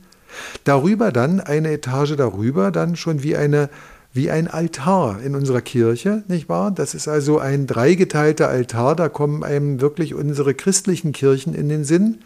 Darüber 0.65 1.13
dann, 1.13 1.41
eine 1.41 1.73
Etage 1.73 2.17
darüber, 2.17 2.71
dann 2.71 2.97
schon 2.97 3.23
wie 3.23 3.37
eine 3.37 3.71
wie 4.13 4.31
ein 4.31 4.49
Altar 4.49 5.21
in 5.23 5.37
unserer 5.37 5.61
Kirche, 5.61 6.25
nicht 6.27 6.49
wahr? 6.49 6.73
Das 6.73 6.95
ist 6.95 7.07
also 7.07 7.39
ein 7.39 7.67
dreigeteilter 7.67 8.49
Altar, 8.49 8.97
da 8.97 9.09
kommen 9.09 9.45
einem 9.45 9.81
wirklich 9.81 10.15
unsere 10.15 10.55
christlichen 10.55 11.13
Kirchen 11.13 11.55
in 11.55 11.69
den 11.69 11.85
Sinn. 11.85 12.19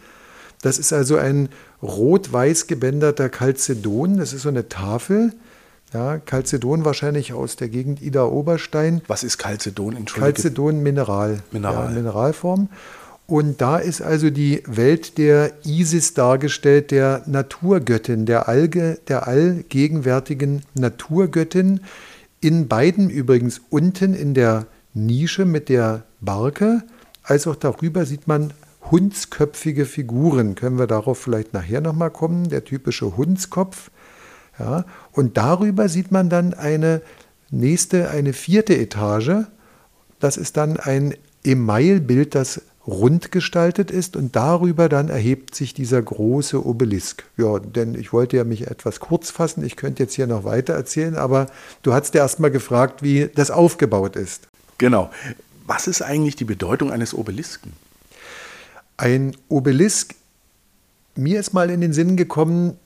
Das 0.63 0.79
ist 0.79 0.93
also 0.93 1.17
ein 1.17 1.49
rot-weiß 1.83 2.65
gebänderter 2.65 3.29
Chalcedon, 3.29 4.17
das 4.17 4.33
ist 4.33 4.41
so 4.41 4.49
eine 4.49 4.67
Tafel, 4.67 5.33
ja, 5.93 6.19
Chalcedon 6.19 6.83
wahrscheinlich 6.83 7.33
aus 7.33 7.55
der 7.55 7.69
Gegend 7.69 8.01
Ida 8.01 8.25
Oberstein. 8.25 9.01
Was 9.07 9.23
ist 9.23 9.39
Chalcedon? 9.39 9.95
Entschuldige. 9.95 10.33
Chalcedon 10.33 10.81
Mineral. 10.81 11.43
Mineral. 11.51 11.85
Ja, 11.85 11.91
Mineralform. 11.91 12.69
Und 13.27 13.59
da 13.59 13.77
ist 13.77 14.01
also 14.01 14.29
die 14.29 14.61
Welt 14.67 15.17
der 15.17 15.53
Isis 15.63 16.13
dargestellt, 16.13 16.91
der 16.91 17.23
Naturgöttin, 17.25 18.25
der, 18.25 18.47
Alge, 18.47 18.99
der 19.07 19.27
allgegenwärtigen 19.27 20.61
Naturgöttin. 20.75 21.79
In 22.39 22.67
beiden 22.67 23.09
übrigens 23.09 23.61
unten 23.69 24.13
in 24.13 24.35
der 24.35 24.67
Nische 24.93 25.45
mit 25.45 25.69
der 25.69 26.03
Barke, 26.21 26.83
als 27.23 27.47
auch 27.47 27.55
darüber 27.55 28.05
sieht 28.05 28.27
man 28.27 28.53
hundsköpfige 28.91 29.85
Figuren. 29.85 30.53
Können 30.53 30.77
wir 30.77 30.85
darauf 30.85 31.17
vielleicht 31.17 31.53
nachher 31.53 31.81
nochmal 31.81 32.11
kommen? 32.11 32.49
Der 32.49 32.63
typische 32.63 33.17
Hundskopf. 33.17 33.89
Ja, 34.59 34.85
und 35.11 35.37
darüber 35.37 35.89
sieht 35.89 36.11
man 36.11 36.29
dann 36.29 36.53
eine 36.53 37.01
nächste, 37.49 38.09
eine 38.09 38.33
vierte 38.33 38.77
Etage. 38.77 39.47
Das 40.19 40.37
ist 40.37 40.55
dann 40.55 40.77
ein 40.77 41.15
Emailbild, 41.43 42.35
das 42.35 42.61
rund 42.87 43.31
gestaltet 43.31 43.89
ist 43.89 44.15
und 44.15 44.35
darüber 44.35 44.89
dann 44.89 45.09
erhebt 45.09 45.55
sich 45.55 45.73
dieser 45.73 46.01
große 46.01 46.65
Obelisk. 46.65 47.23
Ja, 47.37 47.59
denn 47.59 47.95
ich 47.95 48.13
wollte 48.13 48.37
ja 48.37 48.43
mich 48.43 48.67
etwas 48.67 48.99
kurz 48.99 49.31
fassen, 49.31 49.63
ich 49.63 49.75
könnte 49.75 50.03
jetzt 50.03 50.13
hier 50.13 50.27
noch 50.27 50.43
weiter 50.43 50.73
erzählen, 50.73 51.15
aber 51.15 51.47
du 51.81 51.93
hast 51.93 52.13
ja 52.13 52.21
erst 52.21 52.39
mal 52.39 52.51
gefragt, 52.51 53.01
wie 53.01 53.29
das 53.33 53.51
aufgebaut 53.51 54.15
ist. 54.15 54.47
Genau. 54.77 55.09
Was 55.65 55.87
ist 55.87 56.01
eigentlich 56.01 56.35
die 56.35 56.45
Bedeutung 56.45 56.91
eines 56.91 57.13
Obelisken? 57.13 57.73
Ein 58.97 59.35
Obelisk, 59.49 60.13
mir 61.15 61.39
ist 61.39 61.53
mal 61.53 61.69
in 61.69 61.81
den 61.81 61.93
Sinn 61.93 62.17
gekommen, 62.17 62.77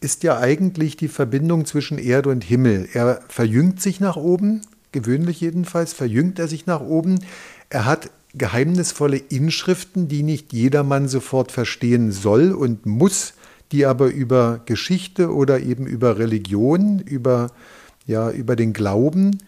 ist 0.00 0.22
ja 0.24 0.38
eigentlich 0.38 0.96
die 0.96 1.08
Verbindung 1.08 1.66
zwischen 1.66 1.98
Erde 1.98 2.30
und 2.30 2.42
Himmel. 2.42 2.88
Er 2.92 3.20
verjüngt 3.28 3.80
sich 3.80 4.00
nach 4.00 4.16
oben, 4.16 4.62
gewöhnlich 4.90 5.40
jedenfalls, 5.40 5.92
verjüngt 5.92 6.38
er 6.38 6.48
sich 6.48 6.66
nach 6.66 6.80
oben. 6.80 7.20
Er 7.70 7.84
hat 7.84 8.10
geheimnisvolle 8.34 9.16
Inschriften, 9.16 10.08
die 10.08 10.22
nicht 10.22 10.52
jedermann 10.52 11.08
sofort 11.08 11.52
verstehen 11.52 12.12
soll 12.12 12.52
und 12.52 12.86
muss, 12.86 13.34
die 13.72 13.86
aber 13.86 14.08
über 14.08 14.60
Geschichte 14.66 15.32
oder 15.32 15.60
eben 15.60 15.86
über 15.86 16.18
Religion, 16.18 16.98
über, 17.00 17.50
ja, 18.06 18.30
über 18.30 18.56
den 18.56 18.72
Glauben 18.72 19.38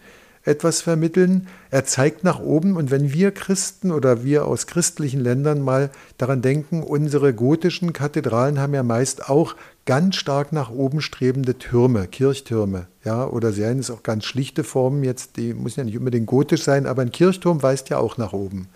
etwas 0.45 0.81
vermitteln. 0.81 1.47
Er 1.71 1.85
zeigt 1.85 2.23
nach 2.23 2.39
oben 2.39 2.77
und 2.77 2.91
wenn 2.91 3.11
wir 3.11 3.31
Christen 3.31 3.91
oder 3.91 4.23
wir 4.23 4.45
aus 4.45 4.67
christlichen 4.67 5.19
Ländern 5.19 5.61
mal 5.61 5.89
daran 6.17 6.41
denken, 6.41 6.83
unsere 6.83 7.33
gotischen 7.33 7.93
Kathedralen 7.93 8.59
haben 8.59 8.73
ja 8.73 8.83
meist 8.83 9.27
auch 9.27 9.55
ganz 9.85 10.15
stark 10.15 10.51
nach 10.51 10.69
oben 10.69 11.01
strebende 11.01 11.57
Türme, 11.57 12.07
Kirchtürme, 12.07 12.87
ja, 13.03 13.25
oder 13.27 13.51
seien 13.51 13.79
es 13.79 13.91
auch 13.91 14.03
ganz 14.03 14.25
schlichte 14.25 14.63
Formen 14.63 15.03
jetzt, 15.03 15.37
die 15.37 15.53
müssen 15.53 15.81
ja 15.81 15.85
nicht 15.85 15.97
unbedingt 15.97 16.27
gotisch 16.27 16.63
sein, 16.63 16.85
aber 16.85 17.01
ein 17.01 17.11
Kirchturm 17.11 17.61
weist 17.61 17.89
ja 17.89 17.97
auch 17.97 18.17
nach 18.17 18.33
oben. 18.33 18.67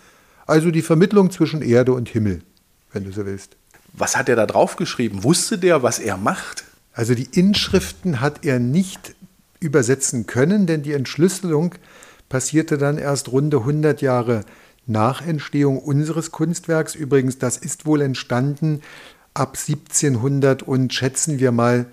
Also 0.46 0.70
die 0.70 0.82
Vermittlung 0.82 1.30
zwischen 1.30 1.62
Erde 1.62 1.92
und 1.92 2.08
Himmel, 2.08 2.42
wenn 2.92 3.04
du 3.04 3.12
so 3.12 3.24
willst. 3.24 3.56
Was 3.92 4.16
hat 4.16 4.28
er 4.28 4.36
da 4.36 4.46
drauf 4.46 4.76
geschrieben? 4.76 5.24
Wusste 5.24 5.58
der, 5.58 5.82
was 5.82 5.98
er 5.98 6.16
macht? 6.16 6.64
Also 6.92 7.14
die 7.14 7.28
Inschriften 7.32 8.20
hat 8.20 8.44
er 8.44 8.58
nicht 8.58 9.14
übersetzen 9.60 10.26
können, 10.26 10.66
denn 10.66 10.82
die 10.82 10.92
Entschlüsselung 10.92 11.74
passierte 12.28 12.78
dann 12.78 12.98
erst 12.98 13.30
runde 13.30 13.58
100 13.58 14.02
Jahre 14.02 14.44
nach 14.86 15.24
Entstehung 15.24 15.78
unseres 15.78 16.32
Kunstwerks. 16.32 16.94
Übrigens, 16.94 17.38
das 17.38 17.56
ist 17.56 17.86
wohl 17.86 18.00
entstanden 18.00 18.80
ab 19.34 19.56
1700 19.56 20.62
und 20.62 20.92
schätzen 20.92 21.38
wir 21.38 21.52
mal 21.52 21.86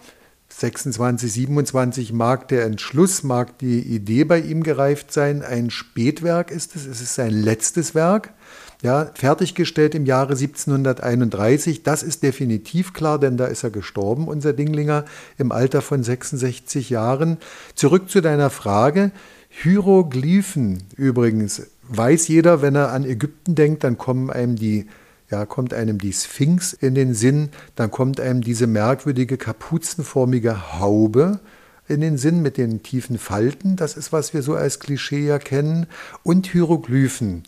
26, 0.49 1.31
27 1.31 2.13
mag 2.13 2.47
der 2.47 2.65
Entschluss, 2.65 3.23
mag 3.23 3.59
die 3.59 3.79
Idee 3.79 4.23
bei 4.23 4.39
ihm 4.39 4.63
gereift 4.63 5.11
sein. 5.11 5.43
Ein 5.43 5.69
Spätwerk 5.69 6.51
ist 6.51 6.75
es, 6.75 6.85
es 6.85 7.01
ist 7.01 7.15
sein 7.15 7.31
letztes 7.31 7.93
Werk. 7.93 8.33
Ja, 8.81 9.09
fertiggestellt 9.13 9.95
im 9.95 10.05
Jahre 10.05 10.33
1731. 10.33 11.83
Das 11.83 12.03
ist 12.03 12.23
definitiv 12.23 12.93
klar, 12.93 13.19
denn 13.19 13.37
da 13.37 13.45
ist 13.45 13.63
er 13.63 13.71
gestorben, 13.71 14.27
unser 14.27 14.53
Dinglinger, 14.53 15.05
im 15.37 15.51
Alter 15.51 15.81
von 15.81 16.03
66 16.03 16.89
Jahren. 16.89 17.37
Zurück 17.75 18.09
zu 18.09 18.21
deiner 18.21 18.49
Frage. 18.49 19.11
Hieroglyphen 19.49 20.83
übrigens, 20.95 21.63
weiß 21.89 22.27
jeder, 22.27 22.61
wenn 22.61 22.75
er 22.75 22.91
an 22.91 23.03
Ägypten 23.03 23.55
denkt, 23.55 23.83
dann 23.83 23.97
kommen 23.97 24.29
einem 24.29 24.55
die 24.55 24.87
ja, 25.29 25.45
kommt 25.45 25.73
einem 25.73 25.97
die 25.97 26.13
Sphinx 26.13 26.73
in 26.73 26.95
den 26.95 27.13
Sinn, 27.13 27.49
dann 27.75 27.91
kommt 27.91 28.19
einem 28.21 28.41
diese 28.41 28.65
merkwürdige 28.65 29.37
kapuzenförmige 29.37 30.79
Haube 30.79 31.41
in 31.87 32.01
den 32.01 32.17
Sinn 32.17 32.41
mit 32.41 32.57
den 32.57 32.83
tiefen 32.83 33.17
Falten, 33.17 33.75
das 33.75 33.97
ist, 33.97 34.11
was 34.11 34.33
wir 34.33 34.41
so 34.41 34.55
als 34.55 34.79
Klischee 34.79 35.25
ja 35.25 35.39
kennen, 35.39 35.87
und 36.23 36.47
Hieroglyphen. 36.47 37.43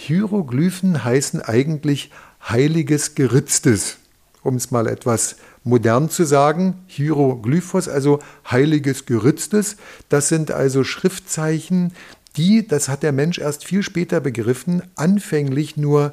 Hieroglyphen 0.00 1.02
heißen 1.02 1.42
eigentlich 1.42 2.12
heiliges 2.48 3.16
Geritztes, 3.16 3.98
um 4.44 4.54
es 4.54 4.70
mal 4.70 4.86
etwas 4.86 5.36
modern 5.64 6.08
zu 6.08 6.24
sagen. 6.24 6.84
Hieroglyphos, 6.86 7.88
also 7.88 8.20
heiliges 8.48 9.06
Geritztes, 9.06 9.76
das 10.08 10.28
sind 10.28 10.52
also 10.52 10.84
Schriftzeichen, 10.84 11.92
die, 12.36 12.64
das 12.64 12.88
hat 12.88 13.02
der 13.02 13.10
Mensch 13.10 13.40
erst 13.40 13.64
viel 13.64 13.82
später 13.82 14.20
begriffen, 14.20 14.82
anfänglich 14.94 15.76
nur 15.76 16.12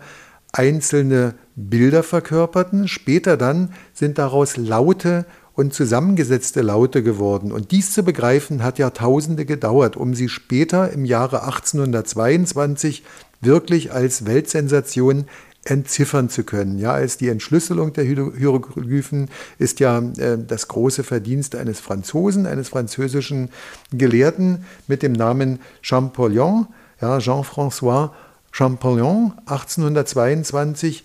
einzelne 0.51 1.35
Bilder 1.55 2.01
verkörperten, 2.01 2.87
später 2.87 3.37
dann 3.37 3.71
sind 3.93 4.17
daraus 4.17 4.57
Laute 4.57 5.27
und 5.55 5.73
zusammengesetzte 5.73 6.61
Laute 6.61 7.01
geworden. 7.01 7.51
Und 7.51 7.71
dies 7.71 7.93
zu 7.93 8.03
begreifen 8.03 8.61
hat 8.61 8.77
Jahrtausende 8.77 9.45
gedauert, 9.45 9.95
um 9.95 10.13
sie 10.13 10.27
später 10.27 10.91
im 10.91 11.05
Jahre 11.05 11.43
1822 11.43 13.03
wirklich 13.41 13.91
als 13.91 14.25
Weltsensation 14.25 15.25
entziffern 15.65 16.29
zu 16.29 16.43
können. 16.43 16.77
Ja, 16.77 16.93
als 16.93 17.17
die 17.17 17.27
Entschlüsselung 17.27 17.91
der 17.91 18.03
Hieroglyphen 18.03 19.29
ist 19.57 19.79
ja 19.79 19.99
äh, 20.17 20.37
das 20.37 20.67
große 20.67 21.03
Verdienst 21.03 21.55
eines 21.55 21.79
Franzosen, 21.79 22.45
eines 22.45 22.69
französischen 22.69 23.49
Gelehrten 23.91 24.65
mit 24.87 25.01
dem 25.01 25.13
Namen 25.13 25.59
Champollion, 25.81 26.67
ja, 27.01 27.17
Jean-François 27.17 28.11
Champollion, 28.51 29.33
1822. 29.47 31.03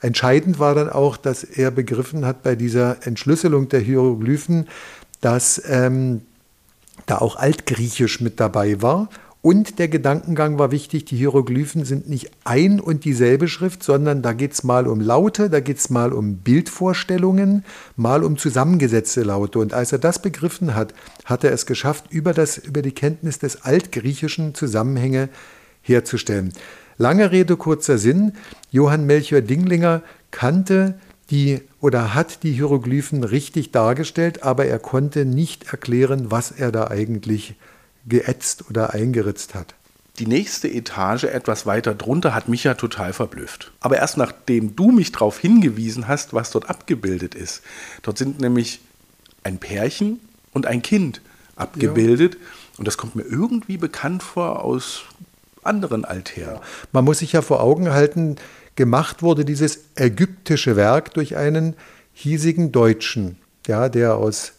Entscheidend 0.00 0.58
war 0.58 0.74
dann 0.74 0.90
auch, 0.90 1.16
dass 1.16 1.44
er 1.44 1.70
begriffen 1.70 2.26
hat 2.26 2.42
bei 2.42 2.56
dieser 2.56 3.06
Entschlüsselung 3.06 3.68
der 3.68 3.80
Hieroglyphen, 3.80 4.68
dass 5.20 5.62
ähm, 5.66 6.22
da 7.06 7.18
auch 7.18 7.36
Altgriechisch 7.36 8.20
mit 8.20 8.40
dabei 8.40 8.82
war 8.82 9.08
und 9.42 9.80
der 9.80 9.88
Gedankengang 9.88 10.60
war 10.60 10.70
wichtig, 10.70 11.04
die 11.04 11.16
Hieroglyphen 11.16 11.84
sind 11.84 12.08
nicht 12.08 12.30
ein 12.44 12.78
und 12.78 13.04
dieselbe 13.04 13.48
Schrift, 13.48 13.82
sondern 13.82 14.22
da 14.22 14.34
geht 14.34 14.52
es 14.52 14.62
mal 14.62 14.86
um 14.86 15.00
Laute, 15.00 15.50
da 15.50 15.58
geht 15.58 15.78
es 15.78 15.90
mal 15.90 16.12
um 16.12 16.36
Bildvorstellungen, 16.36 17.64
mal 17.96 18.22
um 18.22 18.38
zusammengesetzte 18.38 19.24
Laute. 19.24 19.58
Und 19.58 19.74
als 19.74 19.90
er 19.90 19.98
das 19.98 20.22
begriffen 20.22 20.76
hat, 20.76 20.94
hat 21.24 21.42
er 21.42 21.50
es 21.50 21.66
geschafft, 21.66 22.04
über, 22.10 22.32
das, 22.32 22.56
über 22.56 22.82
die 22.82 22.92
Kenntnis 22.92 23.40
des 23.40 23.62
altgriechischen 23.62 24.54
Zusammenhänge 24.54 25.28
herzustellen. 25.80 26.52
Lange 26.96 27.32
Rede, 27.32 27.56
kurzer 27.56 27.98
Sinn. 27.98 28.34
Johann 28.70 29.06
Melchior 29.06 29.40
Dinglinger 29.40 30.02
kannte 30.30 30.94
die 31.30 31.62
oder 31.80 32.14
hat 32.14 32.44
die 32.44 32.52
Hieroglyphen 32.52 33.24
richtig 33.24 33.72
dargestellt, 33.72 34.44
aber 34.44 34.66
er 34.66 34.78
konnte 34.78 35.24
nicht 35.24 35.72
erklären, 35.72 36.30
was 36.30 36.52
er 36.52 36.70
da 36.70 36.86
eigentlich 36.88 37.56
geätzt 38.06 38.64
oder 38.68 38.92
eingeritzt 38.92 39.54
hat. 39.54 39.74
Die 40.18 40.26
nächste 40.26 40.68
Etage 40.68 41.24
etwas 41.24 41.64
weiter 41.64 41.94
drunter 41.94 42.34
hat 42.34 42.48
mich 42.48 42.64
ja 42.64 42.74
total 42.74 43.12
verblüfft. 43.12 43.72
Aber 43.80 43.96
erst 43.96 44.18
nachdem 44.18 44.76
du 44.76 44.90
mich 44.90 45.10
darauf 45.12 45.38
hingewiesen 45.38 46.06
hast, 46.06 46.34
was 46.34 46.50
dort 46.50 46.68
abgebildet 46.68 47.34
ist. 47.34 47.62
Dort 48.02 48.18
sind 48.18 48.40
nämlich 48.40 48.80
ein 49.42 49.58
Pärchen 49.58 50.20
und 50.52 50.66
ein 50.66 50.82
Kind 50.82 51.22
abgebildet. 51.56 52.34
Ja. 52.34 52.40
Und 52.78 52.86
das 52.88 52.98
kommt 52.98 53.16
mir 53.16 53.22
irgendwie 53.22 53.78
bekannt 53.78 54.22
vor 54.22 54.64
aus 54.64 55.04
anderen 55.62 56.04
Altären. 56.04 56.60
Man 56.92 57.04
muss 57.04 57.20
sich 57.20 57.32
ja 57.32 57.42
vor 57.42 57.62
Augen 57.62 57.90
halten, 57.90 58.36
gemacht 58.76 59.22
wurde 59.22 59.44
dieses 59.44 59.80
ägyptische 59.96 60.76
Werk 60.76 61.14
durch 61.14 61.36
einen 61.36 61.76
hiesigen 62.12 62.72
Deutschen, 62.72 63.38
ja, 63.66 63.88
der 63.88 64.16
aus 64.16 64.54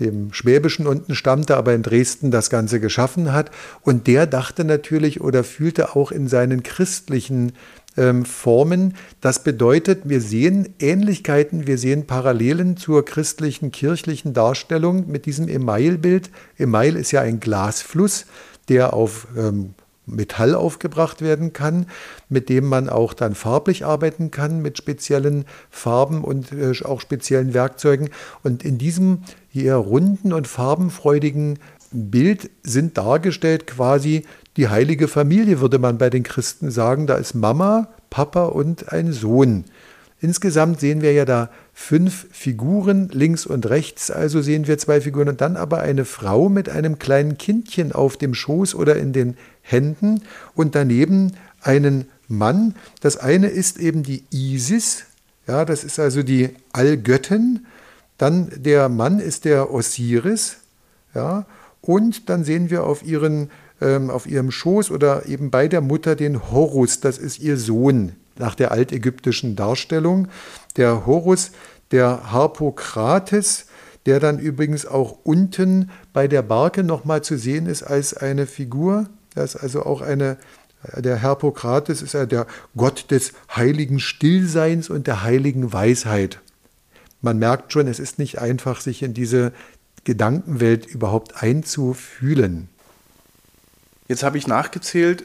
dem 0.00 0.32
Schwäbischen 0.32 0.86
unten 0.86 1.14
stammte, 1.14 1.56
aber 1.56 1.74
in 1.74 1.82
Dresden 1.82 2.30
das 2.30 2.50
Ganze 2.50 2.80
geschaffen 2.80 3.32
hat. 3.32 3.50
Und 3.82 4.06
der 4.06 4.26
dachte 4.26 4.64
natürlich 4.64 5.20
oder 5.20 5.44
fühlte 5.44 5.94
auch 5.94 6.10
in 6.10 6.28
seinen 6.28 6.62
christlichen 6.62 7.52
ähm, 7.96 8.24
Formen. 8.24 8.94
Das 9.20 9.44
bedeutet, 9.44 10.08
wir 10.08 10.20
sehen 10.20 10.74
Ähnlichkeiten, 10.78 11.66
wir 11.66 11.78
sehen 11.78 12.06
Parallelen 12.06 12.76
zur 12.76 13.04
christlichen 13.04 13.70
kirchlichen 13.70 14.32
Darstellung 14.32 15.10
mit 15.10 15.26
diesem 15.26 15.48
Emailbild. 15.48 16.30
Email 16.58 16.96
ist 16.96 17.12
ja 17.12 17.20
ein 17.20 17.40
Glasfluss, 17.40 18.26
der 18.68 18.94
auf 18.94 19.26
ähm, 19.36 19.74
Metall 20.06 20.54
aufgebracht 20.54 21.22
werden 21.22 21.52
kann, 21.52 21.86
mit 22.28 22.48
dem 22.48 22.66
man 22.66 22.88
auch 22.88 23.14
dann 23.14 23.34
farblich 23.34 23.84
arbeiten 23.84 24.30
kann, 24.30 24.60
mit 24.60 24.78
speziellen 24.78 25.44
Farben 25.70 26.24
und 26.24 26.52
äh, 26.52 26.72
auch 26.84 27.00
speziellen 27.00 27.54
Werkzeugen. 27.54 28.10
Und 28.42 28.64
in 28.64 28.78
diesem 28.78 29.22
eher 29.54 29.76
runden 29.76 30.32
und 30.32 30.46
farbenfreudigen 30.46 31.58
Bild 31.90 32.50
sind 32.62 32.96
dargestellt 32.96 33.66
quasi 33.66 34.24
die 34.56 34.68
heilige 34.68 35.08
Familie, 35.08 35.60
würde 35.60 35.78
man 35.78 35.98
bei 35.98 36.10
den 36.10 36.22
Christen 36.22 36.70
sagen. 36.70 37.06
Da 37.06 37.16
ist 37.16 37.34
Mama, 37.34 37.88
Papa 38.10 38.44
und 38.46 38.92
ein 38.92 39.12
Sohn. 39.12 39.64
Insgesamt 40.20 40.78
sehen 40.78 41.02
wir 41.02 41.12
ja 41.12 41.24
da 41.24 41.50
fünf 41.72 42.28
Figuren, 42.30 43.08
links 43.08 43.44
und 43.44 43.68
rechts 43.68 44.10
also 44.10 44.40
sehen 44.40 44.68
wir 44.68 44.78
zwei 44.78 45.00
Figuren 45.00 45.28
und 45.28 45.40
dann 45.40 45.56
aber 45.56 45.80
eine 45.80 46.04
Frau 46.04 46.48
mit 46.48 46.68
einem 46.68 47.00
kleinen 47.00 47.38
Kindchen 47.38 47.90
auf 47.90 48.16
dem 48.16 48.32
Schoß 48.32 48.76
oder 48.76 48.96
in 48.96 49.12
den 49.12 49.36
Händen 49.62 50.22
und 50.54 50.76
daneben 50.76 51.32
einen 51.60 52.06
Mann. 52.28 52.76
Das 53.00 53.16
eine 53.16 53.48
ist 53.48 53.78
eben 53.78 54.04
die 54.04 54.22
Isis, 54.30 55.06
ja, 55.48 55.64
das 55.64 55.82
ist 55.82 55.98
also 55.98 56.22
die 56.22 56.50
Allgöttin. 56.72 57.66
Dann 58.22 58.52
der 58.54 58.88
Mann 58.88 59.18
ist 59.18 59.46
der 59.46 59.74
Osiris, 59.74 60.58
ja, 61.12 61.44
und 61.80 62.28
dann 62.30 62.44
sehen 62.44 62.70
wir 62.70 62.84
auf, 62.84 63.02
ihren, 63.02 63.50
ähm, 63.80 64.10
auf 64.10 64.28
ihrem 64.28 64.52
Schoß 64.52 64.92
oder 64.92 65.26
eben 65.26 65.50
bei 65.50 65.66
der 65.66 65.80
Mutter 65.80 66.14
den 66.14 66.52
Horus, 66.52 67.00
das 67.00 67.18
ist 67.18 67.40
ihr 67.40 67.56
Sohn, 67.56 68.12
nach 68.38 68.54
der 68.54 68.70
altägyptischen 68.70 69.56
Darstellung. 69.56 70.28
Der 70.76 71.04
Horus, 71.04 71.50
der 71.90 72.30
Harpokrates, 72.30 73.66
der 74.06 74.20
dann 74.20 74.38
übrigens 74.38 74.86
auch 74.86 75.18
unten 75.24 75.90
bei 76.12 76.28
der 76.28 76.42
Barke 76.42 76.84
nochmal 76.84 77.22
zu 77.22 77.36
sehen 77.36 77.66
ist 77.66 77.82
als 77.82 78.14
eine 78.16 78.46
Figur. 78.46 79.08
Das 79.34 79.56
ist 79.56 79.62
also 79.62 79.82
auch 79.82 80.00
eine, 80.00 80.36
der 80.96 81.22
Harpokrates 81.22 82.02
ist 82.02 82.14
ja 82.14 82.24
der 82.24 82.46
Gott 82.76 83.10
des 83.10 83.32
heiligen 83.56 83.98
Stillseins 83.98 84.90
und 84.90 85.08
der 85.08 85.24
heiligen 85.24 85.72
Weisheit. 85.72 86.38
Man 87.22 87.38
merkt 87.38 87.72
schon, 87.72 87.86
es 87.86 87.98
ist 87.98 88.18
nicht 88.18 88.40
einfach, 88.40 88.80
sich 88.80 89.02
in 89.02 89.14
diese 89.14 89.52
Gedankenwelt 90.04 90.86
überhaupt 90.86 91.42
einzufühlen. 91.42 92.68
Jetzt 94.08 94.24
habe 94.24 94.36
ich 94.36 94.46
nachgezählt, 94.46 95.24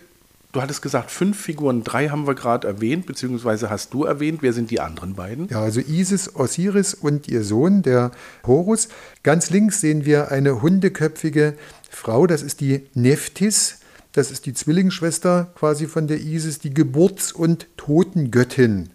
Du 0.53 0.61
hattest 0.61 0.81
gesagt, 0.81 1.11
fünf 1.11 1.39
Figuren, 1.39 1.83
drei 1.83 2.07
haben 2.07 2.25
wir 2.25 2.33
gerade 2.33 2.67
erwähnt, 2.67 3.05
beziehungsweise 3.05 3.69
hast 3.69 3.93
du 3.93 4.05
erwähnt. 4.05 4.39
Wer 4.41 4.53
sind 4.53 4.71
die 4.71 4.79
anderen 4.79 5.13
beiden? 5.13 5.49
Ja, 5.49 5.61
also 5.61 5.81
Isis, 5.81 6.35
Osiris 6.35 6.93
und 6.93 7.27
ihr 7.27 7.43
Sohn, 7.43 7.83
der 7.83 8.11
Horus. 8.45 8.87
Ganz 9.23 9.49
links 9.49 9.81
sehen 9.81 10.05
wir 10.05 10.31
eine 10.31 10.61
hundeköpfige 10.61 11.53
Frau, 11.91 12.27
das 12.27 12.41
ist 12.41 12.61
die 12.61 12.87
Nephthys. 12.93 13.81
Das 14.13 14.31
ist 14.31 14.47
die 14.47 14.53
Zwillingsschwester 14.55 15.51
quasi 15.53 15.85
von 15.85 16.07
der 16.07 16.21
Isis, 16.21 16.57
die 16.57 16.73
Geburts- 16.73 17.33
und 17.33 17.67
Totengöttin. 17.77 18.89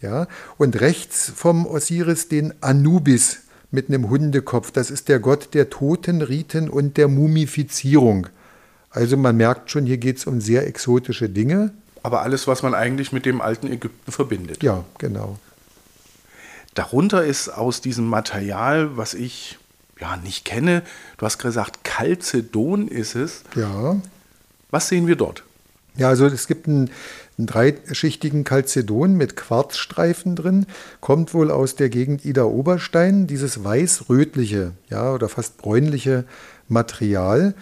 Ja, 0.00 0.26
und 0.56 0.80
rechts 0.80 1.30
vom 1.34 1.66
Osiris 1.66 2.28
den 2.28 2.54
Anubis 2.62 3.42
mit 3.70 3.88
einem 3.88 4.08
Hundekopf. 4.08 4.70
Das 4.70 4.90
ist 4.90 5.08
der 5.08 5.18
Gott 5.18 5.54
der 5.54 5.70
Toten, 5.70 6.22
Riten 6.22 6.70
und 6.70 6.96
der 6.96 7.08
Mumifizierung. 7.08 8.28
Also 8.90 9.16
man 9.16 9.36
merkt 9.36 9.70
schon, 9.70 9.86
hier 9.86 9.98
geht 9.98 10.18
es 10.18 10.26
um 10.26 10.40
sehr 10.40 10.66
exotische 10.66 11.28
Dinge. 11.28 11.72
Aber 12.02 12.22
alles, 12.22 12.46
was 12.46 12.62
man 12.62 12.74
eigentlich 12.74 13.12
mit 13.12 13.26
dem 13.26 13.40
alten 13.40 13.70
Ägypten 13.70 14.10
verbindet. 14.10 14.62
Ja, 14.62 14.84
genau. 14.98 15.38
Darunter 16.74 17.24
ist 17.24 17.48
aus 17.48 17.80
diesem 17.80 18.06
Material, 18.06 18.96
was 18.96 19.14
ich 19.14 19.58
ja 20.00 20.16
nicht 20.16 20.44
kenne, 20.44 20.82
du 21.18 21.26
hast 21.26 21.38
gesagt, 21.38 21.84
Calcedon 21.84 22.88
ist 22.88 23.14
es. 23.14 23.42
Ja. 23.54 24.00
Was 24.70 24.88
sehen 24.88 25.06
wir 25.06 25.16
dort? 25.16 25.44
Ja, 25.96 26.08
also 26.08 26.26
es 26.26 26.46
gibt 26.46 26.68
einen, 26.68 26.90
einen 27.40 27.46
dreischichtigen 27.46 28.44
Calcedon 28.44 29.14
mit 29.16 29.34
Quarzstreifen 29.34 30.36
drin, 30.36 30.66
kommt 31.00 31.32
wohl 31.32 31.50
aus 31.50 31.74
der 31.74 31.88
Gegend 31.88 32.24
Ida 32.24 32.44
Oberstein, 32.44 33.26
dieses 33.26 33.64
weiß-rötliche, 33.64 34.72
ja, 34.88 35.12
oder 35.12 35.28
fast 35.28 35.56
bräunliche 35.56 36.24
Material. 36.68 37.54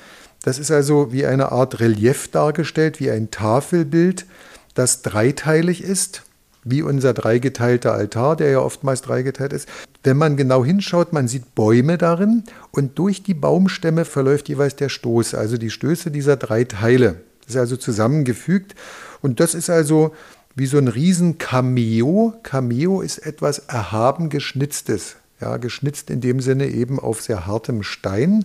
Das 0.43 0.59
ist 0.59 0.71
also 0.71 1.13
wie 1.13 1.27
eine 1.27 1.53
Art 1.53 1.81
Relief 1.81 2.29
dargestellt, 2.29 3.01
wie 3.01 3.11
ein 3.11 3.31
Tafelbild. 3.31 4.27
das 4.75 5.03
dreiteilig 5.03 5.83
ist, 5.83 6.23
wie 6.63 6.83
unser 6.83 7.13
dreigeteilter 7.13 7.95
Altar, 7.95 8.37
der 8.37 8.51
ja 8.51 8.61
oftmals 8.61 9.03
dreigeteilt 9.03 9.53
ist. 9.53 9.69
Wenn 10.05 10.17
man 10.17 10.37
genau 10.37 10.65
hinschaut, 10.65 11.13
man 11.13 11.27
sieht 11.27 11.57
Bäume 11.57 11.99
darin 11.99 12.45
und 12.71 12.97
durch 12.97 13.25
die 13.25 13.35
Baumstämme 13.35 14.05
verläuft 14.05 14.49
jeweils 14.49 14.77
der 14.77 14.89
Stoß, 14.89 15.35
also 15.35 15.57
die 15.57 15.71
Stöße 15.71 16.13
dieser 16.13 16.37
drei 16.37 16.63
Teile. 16.63 17.17
Das 17.49 17.55
ist 17.55 17.61
also 17.61 17.77
zusammengefügt 17.79 18.75
und 19.23 19.41
das 19.41 19.55
ist 19.55 19.71
also 19.71 20.15
wie 20.55 20.67
so 20.67 20.77
ein 20.77 20.89
riesen 20.89 21.39
Cameo. 21.39 22.35
Cameo 22.43 23.01
ist 23.01 23.19
etwas 23.19 23.59
erhaben 23.61 24.29
geschnitztes, 24.29 25.17
ja, 25.41 25.57
geschnitzt 25.57 26.11
in 26.11 26.21
dem 26.21 26.41
Sinne 26.41 26.69
eben 26.69 27.01
auf 27.01 27.23
sehr 27.23 27.47
hartem 27.47 27.83
Stein. 27.83 28.45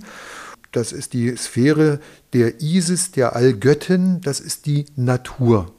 Das 0.72 0.94
ist 0.94 1.12
die 1.12 1.36
Sphäre 1.36 2.00
der 2.32 2.62
Isis, 2.62 3.12
der 3.12 3.36
Allgöttin, 3.36 4.22
das 4.22 4.40
ist 4.40 4.68
die 4.68 4.86
Natur 4.96 5.74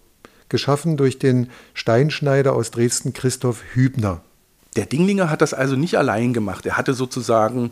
geschaffen 0.50 0.98
durch 0.98 1.18
den 1.18 1.50
Steinschneider 1.72 2.52
aus 2.52 2.70
Dresden 2.70 3.14
Christoph 3.14 3.62
Hübner. 3.72 4.20
Der 4.76 4.84
Dinglinger 4.84 5.30
hat 5.30 5.40
das 5.40 5.54
also 5.54 5.76
nicht 5.76 5.96
allein 5.96 6.34
gemacht. 6.34 6.66
Er 6.66 6.76
hatte 6.76 6.92
sozusagen 6.92 7.70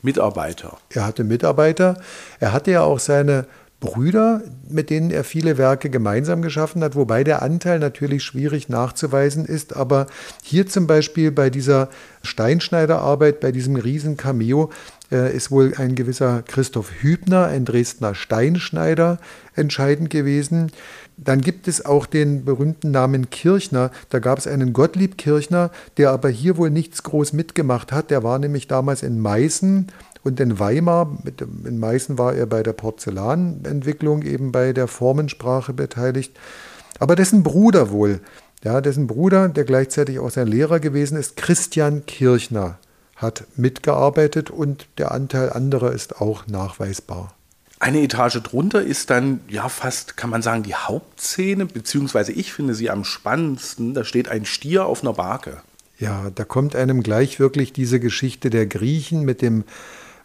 Mitarbeiter. 0.00 0.78
Er 0.90 1.04
hatte 1.06 1.22
Mitarbeiter. 1.22 2.00
Er 2.40 2.52
hatte 2.52 2.70
ja 2.70 2.82
auch 2.82 2.98
seine 2.98 3.46
Brüder, 3.80 4.42
mit 4.68 4.88
denen 4.88 5.10
er 5.10 5.24
viele 5.24 5.58
Werke 5.58 5.90
gemeinsam 5.90 6.40
geschaffen 6.40 6.82
hat, 6.82 6.96
wobei 6.96 7.22
der 7.22 7.42
Anteil 7.42 7.78
natürlich 7.78 8.22
schwierig 8.22 8.68
nachzuweisen 8.68 9.44
ist. 9.44 9.76
Aber 9.76 10.06
hier 10.42 10.66
zum 10.66 10.86
Beispiel 10.86 11.30
bei 11.30 11.50
dieser 11.50 11.90
Steinschneiderarbeit, 12.22 13.40
bei 13.40 13.52
diesem 13.52 13.76
riesen 13.76 14.16
Cameo, 14.16 14.70
äh, 15.12 15.36
ist 15.36 15.50
wohl 15.50 15.74
ein 15.76 15.94
gewisser 15.94 16.42
Christoph 16.42 16.90
Hübner, 17.02 17.46
ein 17.46 17.64
Dresdner 17.64 18.14
Steinschneider, 18.14 19.18
entscheidend 19.54 20.08
gewesen. 20.08 20.72
Dann 21.16 21.40
gibt 21.42 21.68
es 21.68 21.84
auch 21.84 22.06
den 22.06 22.44
berühmten 22.44 22.90
Namen 22.90 23.30
Kirchner. 23.30 23.90
Da 24.08 24.18
gab 24.18 24.38
es 24.38 24.46
einen 24.46 24.72
Gottlieb 24.72 25.18
Kirchner, 25.18 25.70
der 25.96 26.10
aber 26.10 26.28
hier 26.28 26.56
wohl 26.56 26.70
nichts 26.70 27.02
groß 27.02 27.34
mitgemacht 27.34 27.92
hat. 27.92 28.10
Der 28.10 28.22
war 28.22 28.38
nämlich 28.38 28.66
damals 28.66 29.02
in 29.02 29.20
Meißen 29.20 29.88
und 30.24 30.40
in 30.40 30.58
Weimar. 30.58 31.18
In 31.64 31.78
Meißen 31.78 32.18
war 32.18 32.34
er 32.34 32.46
bei 32.46 32.62
der 32.62 32.72
Porzellanentwicklung, 32.72 34.22
eben 34.22 34.50
bei 34.50 34.72
der 34.72 34.88
Formensprache 34.88 35.72
beteiligt. 35.72 36.36
Aber 36.98 37.14
dessen 37.14 37.42
Bruder 37.42 37.90
wohl, 37.90 38.20
ja, 38.64 38.80
dessen 38.80 39.06
Bruder, 39.06 39.48
der 39.48 39.64
gleichzeitig 39.64 40.18
auch 40.18 40.30
sein 40.30 40.48
Lehrer 40.48 40.80
gewesen 40.80 41.18
ist, 41.18 41.36
Christian 41.36 42.06
Kirchner, 42.06 42.78
hat 43.16 43.44
mitgearbeitet 43.56 44.50
und 44.50 44.88
der 44.98 45.12
Anteil 45.12 45.52
anderer 45.52 45.92
ist 45.92 46.20
auch 46.20 46.46
nachweisbar. 46.46 47.34
Eine 47.78 48.00
Etage 48.00 48.42
drunter 48.42 48.80
ist 48.82 49.10
dann 49.10 49.40
ja 49.48 49.68
fast, 49.68 50.16
kann 50.16 50.30
man 50.30 50.40
sagen, 50.40 50.62
die 50.62 50.74
Hauptszene, 50.74 51.66
beziehungsweise 51.66 52.32
ich 52.32 52.52
finde 52.52 52.74
sie 52.74 52.88
am 52.88 53.04
spannendsten. 53.04 53.92
Da 53.92 54.04
steht 54.04 54.28
ein 54.28 54.46
Stier 54.46 54.86
auf 54.86 55.02
einer 55.02 55.12
Barke. 55.12 55.60
Ja, 55.98 56.30
da 56.34 56.44
kommt 56.44 56.74
einem 56.76 57.02
gleich 57.02 57.38
wirklich 57.38 57.72
diese 57.72 58.00
Geschichte 58.00 58.50
der 58.50 58.66
Griechen 58.66 59.24
mit 59.24 59.42
dem 59.42 59.64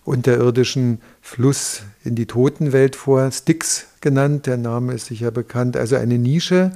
unterirdischen 0.10 1.02
Fluss 1.22 1.84
in 2.04 2.16
die 2.16 2.26
Totenwelt 2.26 2.96
vor, 2.96 3.32
Styx 3.32 3.88
genannt, 4.02 4.46
der 4.48 4.58
Name 4.58 4.94
ist 4.94 5.06
sicher 5.06 5.32
bekannt. 5.32 5.78
Also 5.78 5.96
eine 5.96 6.18
Nische 6.18 6.72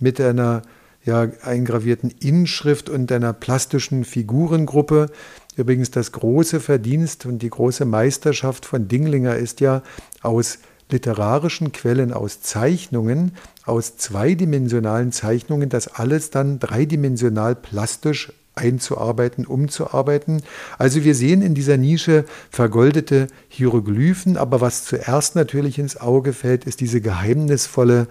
mit 0.00 0.20
einer 0.20 0.62
ja, 1.04 1.28
eingravierten 1.42 2.10
Inschrift 2.20 2.90
und 2.90 3.12
einer 3.12 3.32
plastischen 3.32 4.04
Figurengruppe, 4.04 5.10
Übrigens 5.56 5.90
das 5.90 6.12
große 6.12 6.60
Verdienst 6.60 7.26
und 7.26 7.42
die 7.42 7.50
große 7.50 7.84
Meisterschaft 7.84 8.64
von 8.64 8.88
Dinglinger 8.88 9.36
ist 9.36 9.60
ja 9.60 9.82
aus 10.22 10.58
literarischen 10.90 11.72
Quellen, 11.72 12.12
aus 12.12 12.40
Zeichnungen, 12.40 13.32
aus 13.64 13.96
zweidimensionalen 13.96 15.12
Zeichnungen, 15.12 15.68
das 15.68 15.88
alles 15.88 16.30
dann 16.30 16.60
dreidimensional 16.60 17.54
plastisch 17.54 18.32
einzuarbeiten, 18.60 19.46
umzuarbeiten. 19.46 20.42
Also 20.78 21.02
wir 21.04 21.14
sehen 21.14 21.42
in 21.42 21.54
dieser 21.54 21.76
Nische 21.76 22.24
vergoldete 22.50 23.26
Hieroglyphen, 23.48 24.36
aber 24.36 24.60
was 24.60 24.84
zuerst 24.84 25.34
natürlich 25.34 25.78
ins 25.78 25.96
Auge 25.96 26.32
fällt, 26.32 26.64
ist 26.64 26.80
diese 26.80 27.00
geheimnisvolle 27.00 28.06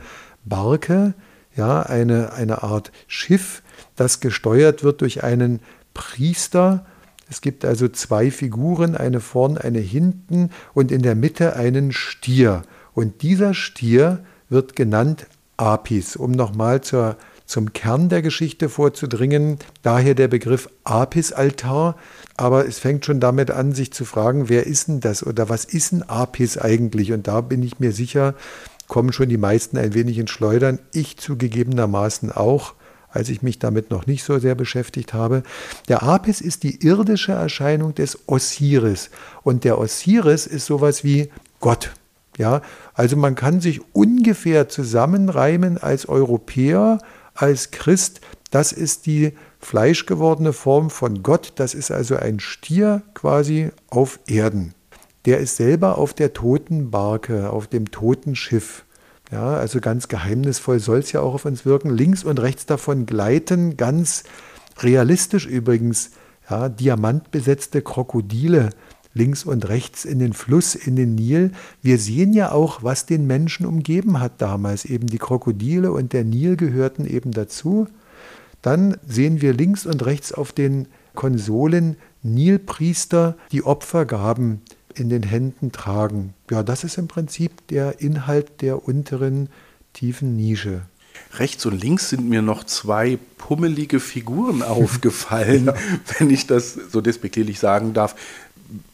Barke, 0.46 1.14
ja, 1.56 1.82
eine, 1.82 2.34
eine 2.34 2.64
Art 2.64 2.92
Schiff, 3.08 3.62
das 3.96 4.20
gesteuert 4.20 4.84
wird 4.84 5.02
durch 5.02 5.24
einen 5.24 5.60
Priester, 5.94 6.86
es 7.30 7.42
gibt 7.42 7.64
also 7.64 7.88
zwei 7.88 8.32
Figuren, 8.32 8.96
eine 8.96 9.20
vorn, 9.20 9.58
eine 9.58 9.80
hinten 9.80 10.50
und 10.74 10.92
in 10.92 11.04
der 11.04 11.16
Mitte 11.16 11.56
einen 11.56 11.92
Stier. 11.92 12.64
Und 12.94 13.22
dieser 13.22 13.54
Stier 13.54 14.24
wird 14.50 14.76
genannt 14.76 15.28
Apis, 15.56 16.16
um 16.16 16.32
nochmal 16.32 16.82
zur, 16.82 17.18
zum 17.50 17.74
Kern 17.74 18.10
der 18.10 18.22
Geschichte 18.22 18.70
vorzudringen. 18.70 19.58
Daher 19.82 20.14
der 20.14 20.28
Begriff 20.28 20.70
Apis-Altar. 20.84 21.96
Aber 22.38 22.68
es 22.68 22.78
fängt 22.78 23.06
schon 23.06 23.20
damit 23.20 23.50
an, 23.50 23.74
sich 23.74 23.92
zu 23.92 24.06
fragen, 24.06 24.50
wer 24.50 24.68
ist 24.68 24.88
denn 24.88 25.00
das 25.00 25.26
oder 25.26 25.50
was 25.50 25.66
ist 25.66 25.92
ein 25.92 26.08
Apis 26.08 26.60
eigentlich? 26.60 27.12
Und 27.12 27.28
da 27.28 27.42
bin 27.42 27.64
ich 27.64 27.80
mir 27.80 27.92
sicher, 27.92 28.36
kommen 28.88 29.12
schon 29.12 29.30
die 29.30 29.38
meisten 29.38 29.80
ein 29.80 29.96
wenig 29.96 30.20
ins 30.20 30.30
Schleudern. 30.30 30.78
Ich 30.94 31.18
zugegebenermaßen 31.18 32.32
auch 32.32 32.76
als 33.12 33.30
ich 33.30 33.42
mich 33.42 33.58
damit 33.58 33.90
noch 33.90 34.06
nicht 34.06 34.24
so 34.24 34.38
sehr 34.38 34.54
beschäftigt 34.54 35.16
habe. 35.16 35.42
Der 35.88 36.04
Apis 36.04 36.42
ist 36.42 36.62
die 36.62 36.86
irdische 36.86 37.32
Erscheinung 37.32 37.96
des 37.96 38.20
Osiris 38.28 39.10
und 39.42 39.64
der 39.64 39.80
Osiris 39.80 40.46
ist 40.46 40.68
sowas 40.68 41.04
wie 41.04 41.32
Gott. 41.60 41.90
Ja, 42.38 42.62
also 42.94 43.18
man 43.18 43.34
kann 43.34 43.62
sich 43.62 43.82
ungefähr 43.94 44.70
zusammenreimen 44.70 45.80
als 45.80 46.08
Europäer, 46.08 47.00
als 47.42 47.72
Christ. 47.72 48.22
Das 48.52 48.72
ist 48.72 49.06
die 49.06 49.34
fleischgewordene 49.60 50.54
Form 50.54 50.90
von 50.90 51.24
Gott. 51.24 51.54
Das 51.56 51.74
ist 51.74 51.92
also 51.92 52.16
ein 52.16 52.40
Stier 52.40 53.04
quasi 53.14 53.70
auf 53.90 54.20
Erden. 54.28 54.74
Der 55.26 55.40
ist 55.40 55.58
selber 55.58 55.98
auf 55.98 56.14
der 56.14 56.34
toten 56.34 56.92
Barke, 56.92 57.52
auf 57.52 57.68
dem 57.68 57.92
toten 57.92 58.36
Schiff. 58.36 58.86
Ja, 59.32 59.54
also 59.56 59.80
ganz 59.80 60.08
geheimnisvoll 60.08 60.80
soll 60.80 61.00
es 61.00 61.12
ja 61.12 61.22
auch 61.22 61.36
auf 61.36 61.46
uns 61.46 61.66
wirken. 61.66 61.92
Links 61.92 62.24
und 62.24 62.40
rechts 62.40 62.66
davon 62.66 63.06
gleiten 63.06 63.78
ganz 63.78 64.24
realistisch 64.80 65.46
übrigens 65.46 66.12
ja, 66.50 66.68
diamantbesetzte 66.68 67.82
Krokodile 67.82 68.72
links 69.14 69.44
und 69.44 69.68
rechts 69.68 70.06
in 70.06 70.20
den 70.20 70.34
Fluss, 70.34 70.76
in 70.76 70.96
den 70.96 71.16
Nil. 71.16 71.52
Wir 71.82 71.98
sehen 71.98 72.34
ja 72.34 72.52
auch, 72.52 72.84
was 72.84 73.06
den 73.06 73.28
Menschen 73.28 73.66
umgeben 73.66 74.20
hat 74.20 74.34
damals. 74.42 74.86
Eben 74.86 75.08
die 75.08 75.18
Krokodile 75.18 75.92
und 75.92 76.14
der 76.14 76.24
Nil 76.24 76.56
gehörten 76.56 77.06
eben 77.06 77.32
dazu. 77.32 77.88
Dann 78.62 78.98
sehen 79.08 79.42
wir 79.42 79.54
links 79.54 79.86
und 79.86 80.06
rechts 80.06 80.34
auf 80.34 80.52
den 80.52 80.88
Konsolen 81.16 81.96
Nilpriester, 82.22 83.36
die 83.52 83.64
Opfergaben 83.64 84.62
in 84.94 85.10
den 85.10 85.24
Händen 85.24 85.72
tragen. 85.72 86.34
Ja, 86.52 86.64
das 86.64 86.84
ist 86.84 86.98
im 86.98 87.08
Prinzip 87.08 87.68
der 87.68 88.02
Inhalt 88.02 88.62
der 88.62 88.86
unteren 88.88 89.50
tiefen 89.94 90.36
Nische. 90.36 90.82
Rechts 91.34 91.66
und 91.66 91.82
links 91.82 92.10
sind 92.10 92.28
mir 92.28 92.42
noch 92.42 92.64
zwei 92.64 93.20
pummelige 93.38 94.00
Figuren 94.00 94.64
aufgefallen, 94.64 95.68
ja. 95.68 95.74
wenn 96.18 96.30
ich 96.30 96.48
das 96.48 96.74
so 96.74 97.02
despektierlich 97.02 97.60
sagen 97.60 97.94
darf. 97.94 98.16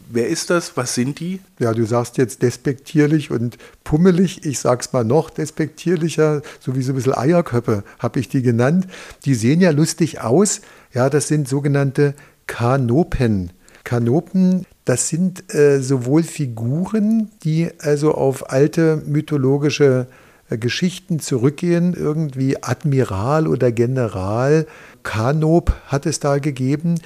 Wer 0.07 0.27
ist 0.27 0.49
das? 0.49 0.77
Was 0.77 0.93
sind 0.93 1.19
die? 1.19 1.39
Ja, 1.59 1.73
du 1.73 1.85
sagst 1.85 2.17
jetzt 2.17 2.41
despektierlich 2.41 3.31
und 3.31 3.57
pummelig. 3.83 4.45
Ich 4.45 4.59
sag's 4.59 4.93
mal 4.93 5.03
noch 5.03 5.29
despektierlicher, 5.29 6.41
so 6.59 6.75
wie 6.75 6.83
so 6.83 6.93
ein 6.93 6.95
bisschen 6.95 7.17
Eierköppe 7.17 7.83
habe 7.99 8.19
ich 8.19 8.29
die 8.29 8.41
genannt. 8.41 8.87
Die 9.25 9.33
sehen 9.33 9.61
ja 9.61 9.71
lustig 9.71 10.21
aus. 10.21 10.61
Ja, 10.93 11.09
das 11.09 11.27
sind 11.27 11.47
sogenannte 11.47 12.13
Kanopen. 12.45 13.51
Kanopen, 13.83 14.65
das 14.83 15.09
sind 15.09 15.53
äh, 15.53 15.81
sowohl 15.81 16.23
Figuren, 16.23 17.29
die 17.43 17.69
also 17.79 18.13
auf 18.13 18.49
alte 18.51 19.01
mythologische 19.05 20.07
äh, 20.49 20.57
Geschichten 20.57 21.19
zurückgehen, 21.19 21.93
irgendwie 21.93 22.61
Admiral 22.63 23.47
oder 23.47 23.71
General, 23.71 24.67
Kanop 25.03 25.73
hat 25.87 26.05
es 26.05 26.19
da 26.19 26.39
gegeben. 26.39 26.99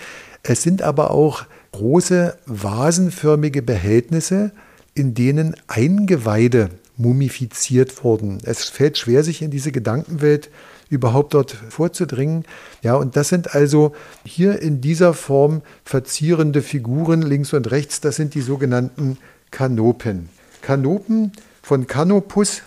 Es 0.43 0.63
sind 0.63 0.81
aber 0.81 1.12
auch 1.12 1.43
große 1.71 2.38
vasenförmige 2.45 3.62
Behältnisse, 3.62 4.51
in 4.93 5.13
denen 5.13 5.55
Eingeweide 5.67 6.69
mumifiziert 6.97 8.03
wurden. 8.03 8.39
Es 8.43 8.65
fällt 8.65 8.97
schwer, 8.97 9.23
sich 9.23 9.41
in 9.41 9.51
diese 9.51 9.71
Gedankenwelt 9.71 10.49
überhaupt 10.89 11.34
dort 11.34 11.51
vorzudringen. 11.51 12.45
Ja, 12.82 12.95
und 12.95 13.15
das 13.15 13.29
sind 13.29 13.55
also 13.55 13.93
hier 14.25 14.62
in 14.62 14.82
dieser 14.82 15.13
Form 15.13 15.62
verzierende 15.86 16.62
Figuren 16.62 17.21
links 17.21 17.53
und 17.53 17.71
rechts. 17.71 18.01
Das 18.01 18.17
sind 18.17 18.34
die 18.34 18.41
sogenannten 18.41 19.17
Kanopen. 19.51 20.29
Kanopen 20.62 21.32
von 21.62 21.88
Kanopus, 21.88 22.63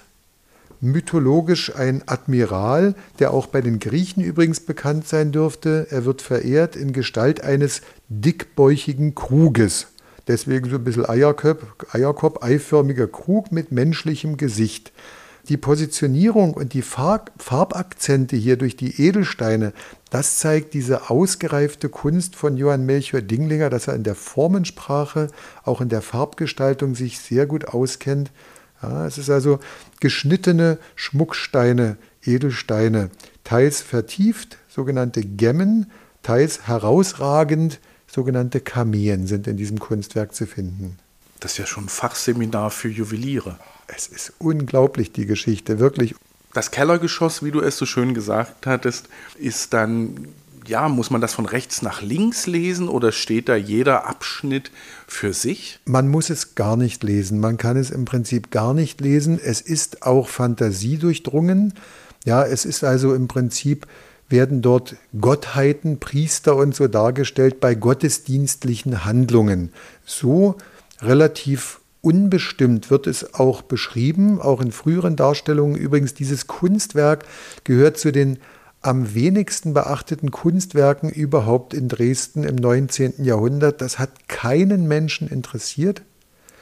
mythologisch 0.82 1.74
ein 1.74 2.02
Admiral, 2.06 2.94
der 3.20 3.32
auch 3.32 3.46
bei 3.46 3.60
den 3.60 3.78
Griechen 3.78 4.22
übrigens 4.22 4.60
bekannt 4.60 5.06
sein 5.06 5.32
dürfte. 5.32 5.86
Er 5.90 6.04
wird 6.04 6.20
verehrt 6.20 6.76
in 6.76 6.92
Gestalt 6.92 7.42
eines 7.42 7.82
dickbäuchigen 8.08 9.14
Kruges. 9.14 9.86
Deswegen 10.26 10.68
so 10.68 10.76
ein 10.76 10.84
bisschen 10.84 11.08
Eierkopf, 11.08 11.62
Eierkopf, 11.92 12.42
eiförmiger 12.42 13.06
Krug 13.06 13.52
mit 13.52 13.72
menschlichem 13.72 14.36
Gesicht. 14.36 14.92
Die 15.48 15.56
Positionierung 15.56 16.54
und 16.54 16.72
die 16.72 16.82
Farb 16.82 17.32
Farbakzente 17.36 18.36
hier 18.36 18.56
durch 18.56 18.76
die 18.76 19.02
Edelsteine, 19.02 19.72
das 20.10 20.36
zeigt 20.36 20.74
diese 20.74 21.10
ausgereifte 21.10 21.88
Kunst 21.88 22.36
von 22.36 22.56
Johann 22.56 22.86
Melchior 22.86 23.22
Dinglinger, 23.22 23.68
dass 23.70 23.88
er 23.88 23.94
in 23.94 24.04
der 24.04 24.14
Formensprache, 24.14 25.28
auch 25.64 25.80
in 25.80 25.88
der 25.88 26.02
Farbgestaltung 26.02 26.94
sich 26.94 27.18
sehr 27.18 27.46
gut 27.46 27.66
auskennt. 27.66 28.30
Ja, 28.82 29.06
es 29.06 29.18
ist 29.18 29.30
also 29.30 29.58
geschnittene 30.02 30.78
Schmucksteine, 30.96 31.96
Edelsteine, 32.24 33.08
teils 33.44 33.80
vertieft, 33.80 34.58
sogenannte 34.68 35.22
Gemmen, 35.22 35.92
teils 36.24 36.66
herausragend, 36.66 37.78
sogenannte 38.08 38.60
Kameen 38.60 39.28
sind 39.28 39.46
in 39.46 39.56
diesem 39.56 39.78
Kunstwerk 39.78 40.34
zu 40.34 40.46
finden. 40.46 40.98
Das 41.38 41.52
ist 41.52 41.58
ja 41.58 41.66
schon 41.66 41.84
ein 41.84 41.88
Fachseminar 41.88 42.70
für 42.70 42.88
Juweliere. 42.88 43.58
Es 43.86 44.08
ist 44.08 44.32
unglaublich, 44.38 45.12
die 45.12 45.26
Geschichte, 45.26 45.78
wirklich. 45.78 46.16
Das 46.52 46.72
Kellergeschoss, 46.72 47.44
wie 47.44 47.52
du 47.52 47.60
es 47.60 47.76
so 47.76 47.86
schön 47.86 48.12
gesagt 48.12 48.66
hattest, 48.66 49.08
ist 49.38 49.72
dann, 49.72 50.28
ja, 50.72 50.88
muss 50.88 51.11
man 51.11 51.20
das 51.20 51.35
von 51.35 51.44
rechts 51.44 51.82
nach 51.82 52.00
links 52.00 52.46
lesen 52.46 52.88
oder 52.88 53.12
steht 53.12 53.50
da 53.50 53.56
jeder 53.56 54.06
Abschnitt 54.06 54.70
für 55.06 55.35
sich? 55.35 55.78
Man 55.85 56.08
muss 56.08 56.30
es 56.30 56.54
gar 56.54 56.78
nicht 56.78 57.02
lesen. 57.02 57.40
Man 57.40 57.58
kann 57.58 57.76
es 57.76 57.90
im 57.90 58.06
Prinzip 58.06 58.50
gar 58.50 58.72
nicht 58.72 59.02
lesen. 59.02 59.38
Es 59.38 59.61
ist 59.61 60.02
auch 60.02 60.28
fantasiedurchdrungen. 60.28 61.74
Ja, 62.24 62.42
es 62.42 62.64
ist 62.64 62.85
also 62.85 63.14
im 63.14 63.28
Prinzip 63.28 63.87
werden 64.30 64.62
dort 64.62 64.96
Gottheiten, 65.20 66.00
Priester 66.00 66.56
und 66.56 66.74
so 66.74 66.88
dargestellt 66.88 67.61
bei 67.61 67.74
gottesdienstlichen 67.74 69.04
Handlungen. 69.04 69.74
So 70.06 70.56
relativ 71.02 71.80
unbestimmt 72.00 72.90
wird 72.90 73.06
es 73.06 73.35
auch 73.35 73.61
beschrieben, 73.61 74.40
auch 74.40 74.62
in 74.62 74.72
früheren 74.72 75.16
Darstellungen. 75.16 75.76
Übrigens, 75.76 76.14
dieses 76.14 76.46
Kunstwerk 76.46 77.26
gehört 77.64 77.98
zu 77.98 78.11
den 78.11 78.38
am 78.82 79.14
wenigsten 79.14 79.74
beachteten 79.74 80.30
Kunstwerken 80.30 81.08
überhaupt 81.08 81.72
in 81.72 81.88
Dresden 81.88 82.42
im 82.42 82.56
19. 82.56 83.24
Jahrhundert. 83.24 83.80
Das 83.80 83.98
hat 83.98 84.28
keinen 84.28 84.88
Menschen 84.88 85.28
interessiert. 85.28 86.02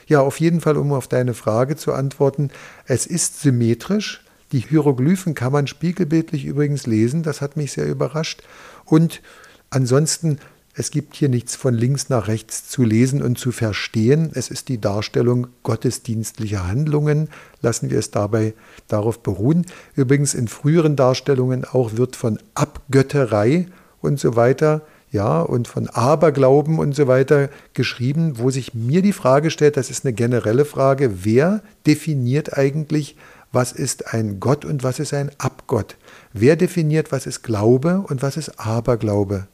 Ja, 0.07 0.21
auf 0.21 0.39
jeden 0.41 0.61
Fall, 0.61 0.77
um 0.77 0.93
auf 0.93 1.09
deine 1.09 1.35
Frage 1.35 1.77
zu 1.77 1.93
antworten, 1.93 2.51
es 2.87 3.07
ist 3.07 3.41
symmetrisch. 3.41 4.25
Die 4.53 4.59
Hieroglyphen 4.59 5.35
kann 5.35 5.53
man 5.53 5.67
spiegelbildlich 5.67 6.45
übrigens 6.45 6.87
lesen, 6.87 7.23
das 7.23 7.41
hat 7.41 7.57
mich 7.57 7.73
sehr 7.73 7.87
überrascht. 7.87 8.43
Und 8.85 9.23
ansonsten 9.71 10.41
es 10.73 10.93
gibt 10.93 11.17
hier 11.17 11.29
nichts 11.29 11.57
von 11.57 11.75
links 11.75 12.09
nach 12.09 12.29
rechts 12.29 12.69
zu 12.69 12.85
lesen 12.85 13.23
und 13.23 13.39
zu 13.39 13.51
verstehen. 13.51 14.31
Es 14.35 14.51
ist 14.51 14.69
die 14.69 14.81
Darstellung 14.81 15.49
gottesdienstlicher 15.65 16.69
Handlungen. 16.69 17.29
Lassen 17.61 17.91
wir 17.91 17.99
es 17.99 18.13
dabei 18.13 18.55
darauf 18.87 19.21
beruhen. 19.21 19.67
Übrigens 19.97 20.33
in 20.33 20.47
früheren 20.47 20.95
Darstellungen 20.95 21.65
auch 21.65 21.97
wird 21.97 22.15
von 22.15 22.39
Abgötterei 22.55 23.67
und 24.01 24.21
so 24.21 24.37
weiter, 24.37 24.83
ja, 25.11 25.41
und 25.41 25.67
von 25.67 25.89
Aberglauben 25.89 26.79
und 26.79 26.95
so 26.95 27.09
weiter 27.09 27.51
geschrieben, 27.75 28.39
wo 28.39 28.51
sich 28.51 28.73
mir 28.73 29.03
die 29.03 29.13
Frage 29.13 29.51
stellt, 29.51 29.77
das 29.77 29.91
ist 29.91 30.05
eine 30.05 30.13
generelle 30.13 30.65
Frage, 30.65 31.25
wer 31.25 31.63
definiert 31.85 32.57
eigentlich, 32.57 33.17
was 33.51 33.73
ist 33.73 34.15
ein 34.15 34.39
Gott 34.39 34.65
und 34.65 34.85
was 34.85 35.01
ist 35.01 35.13
ein 35.13 35.33
Abgott? 35.39 35.97
Wer 36.33 36.55
definiert, 36.55 37.11
was 37.11 37.27
ist 37.27 37.43
Glaube 37.43 38.05
und 38.07 38.23
was 38.23 38.37
ist 38.37 38.61
Aberglaube? 38.61 39.49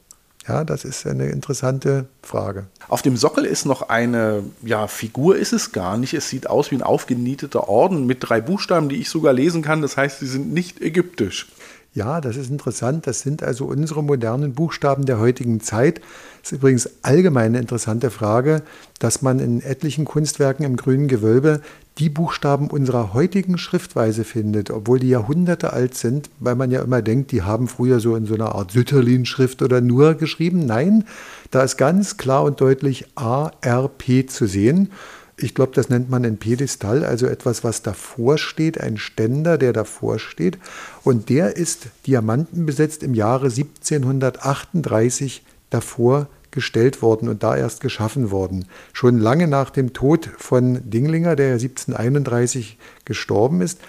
Ja, 0.47 0.63
das 0.63 0.85
ist 0.85 1.05
eine 1.05 1.27
interessante 1.27 2.05
Frage. 2.23 2.67
Auf 2.87 3.01
dem 3.01 3.17
Sockel 3.17 3.43
ist 3.43 3.65
noch 3.65 3.89
eine 3.89 4.43
ja, 4.61 4.87
Figur, 4.87 5.35
ist 5.35 5.51
es 5.51 5.73
gar 5.73 5.97
nicht. 5.97 6.13
Es 6.13 6.29
sieht 6.29 6.49
aus 6.49 6.71
wie 6.71 6.75
ein 6.75 6.83
aufgenieteter 6.83 7.67
Orden 7.67 8.05
mit 8.05 8.19
drei 8.21 8.39
Buchstaben, 8.39 8.87
die 8.87 8.95
ich 8.95 9.09
sogar 9.09 9.33
lesen 9.33 9.61
kann. 9.61 9.81
Das 9.81 9.97
heißt, 9.97 10.19
sie 10.19 10.27
sind 10.27 10.53
nicht 10.53 10.81
ägyptisch. 10.81 11.47
Ja, 11.97 12.21
das 12.21 12.37
ist 12.37 12.51
interessant. 12.51 13.07
Das 13.07 13.21
sind 13.21 13.41
also 13.41 13.65
unsere 13.65 14.03
modernen 14.03 14.53
Buchstaben 14.53 15.07
der 15.07 15.17
heutigen 15.17 15.61
Zeit. 15.61 15.99
Das 16.43 16.51
ist 16.51 16.59
übrigens 16.59 16.87
allgemein 17.01 17.47
eine 17.47 17.57
interessante 17.57 18.11
Frage, 18.11 18.61
dass 18.99 19.23
man 19.23 19.39
in 19.39 19.61
etlichen 19.61 20.05
Kunstwerken 20.05 20.63
im 20.63 20.77
grünen 20.77 21.07
Gewölbe 21.07 21.59
die 21.97 22.09
Buchstaben 22.09 22.69
unserer 22.69 23.15
heutigen 23.15 23.57
Schriftweise 23.57 24.25
findet, 24.25 24.69
obwohl 24.69 24.99
die 24.99 25.09
Jahrhunderte 25.09 25.73
alt 25.73 25.95
sind, 25.95 26.29
weil 26.39 26.53
man 26.53 26.69
ja 26.69 26.83
immer 26.83 27.01
denkt, 27.01 27.31
die 27.31 27.41
haben 27.41 27.67
früher 27.67 27.99
so 27.99 28.15
in 28.15 28.27
so 28.27 28.35
einer 28.35 28.53
Art 28.53 28.73
Sütterlin-Schrift 28.73 29.63
oder 29.63 29.81
nur 29.81 30.13
geschrieben. 30.13 30.67
Nein, 30.67 31.05
da 31.49 31.63
ist 31.63 31.77
ganz 31.77 32.17
klar 32.17 32.43
und 32.43 32.61
deutlich 32.61 33.07
ARP 33.15 34.29
zu 34.29 34.45
sehen. 34.45 34.91
Ich 35.39 35.53
glaube, 35.53 35.73
das 35.75 35.89
nennt 35.89 36.09
man 36.09 36.25
ein 36.25 36.37
Pedestal, 36.37 37.05
also 37.05 37.27
etwas, 37.27 37.63
was 37.63 37.83
davor 37.83 38.39
steht, 38.39 38.81
ein 38.81 38.97
Ständer, 38.97 39.59
der 39.59 39.71
davor 39.71 40.17
steht. 40.17 40.57
Und 41.03 41.29
der 41.29 41.55
ist 41.55 41.89
diamantenbesetzt 42.07 43.03
im 43.03 43.13
Jahre 43.13 43.45
1738 43.45 45.43
davor 45.69 46.27
gestellt 46.49 47.03
worden 47.03 47.29
und 47.29 47.43
da 47.43 47.55
erst 47.55 47.81
geschaffen 47.81 48.31
worden. 48.31 48.65
Schon 48.93 49.19
lange 49.19 49.47
nach 49.47 49.69
dem 49.69 49.93
Tod 49.93 50.27
von 50.37 50.89
Dinglinger, 50.89 51.35
der 51.35 51.53
1731 51.53 52.79
gestorben 53.05 53.61
ist. 53.61 53.79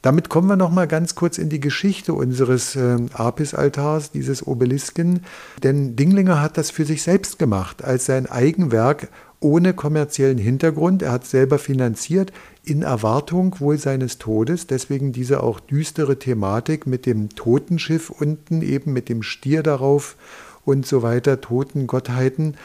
Damit 0.00 0.30
kommen 0.30 0.48
wir 0.48 0.56
noch 0.56 0.70
mal 0.70 0.86
ganz 0.88 1.14
kurz 1.14 1.36
in 1.36 1.50
die 1.50 1.60
Geschichte 1.60 2.14
unseres 2.14 2.74
äh, 2.74 2.96
Apis-Altars, 3.12 4.12
dieses 4.12 4.46
Obelisken. 4.46 5.24
Denn 5.62 5.94
Dinglinger 5.94 6.40
hat 6.40 6.56
das 6.56 6.70
für 6.70 6.86
sich 6.86 7.02
selbst 7.02 7.38
gemacht, 7.38 7.84
als 7.84 8.06
sein 8.06 8.26
Eigenwerk 8.26 9.08
ohne 9.40 9.72
kommerziellen 9.72 10.38
Hintergrund. 10.38 11.02
Er 11.02 11.12
hat 11.12 11.26
selber 11.26 11.58
finanziert, 11.58 12.32
in 12.62 12.82
Erwartung 12.82 13.56
wohl 13.58 13.78
seines 13.78 14.18
Todes. 14.18 14.66
Deswegen 14.66 15.12
diese 15.12 15.42
auch 15.42 15.60
düstere 15.60 16.18
Thematik 16.18 16.86
mit 16.86 17.06
dem 17.06 17.30
Totenschiff 17.30 18.10
unten, 18.10 18.62
eben 18.62 18.92
mit 18.92 19.08
dem 19.08 19.22
Stier 19.22 19.62
darauf 19.62 20.16
und 20.64 20.86
so 20.86 21.02
weiter, 21.02 21.40
toten 21.40 21.86
Gottheiten. 21.86 22.56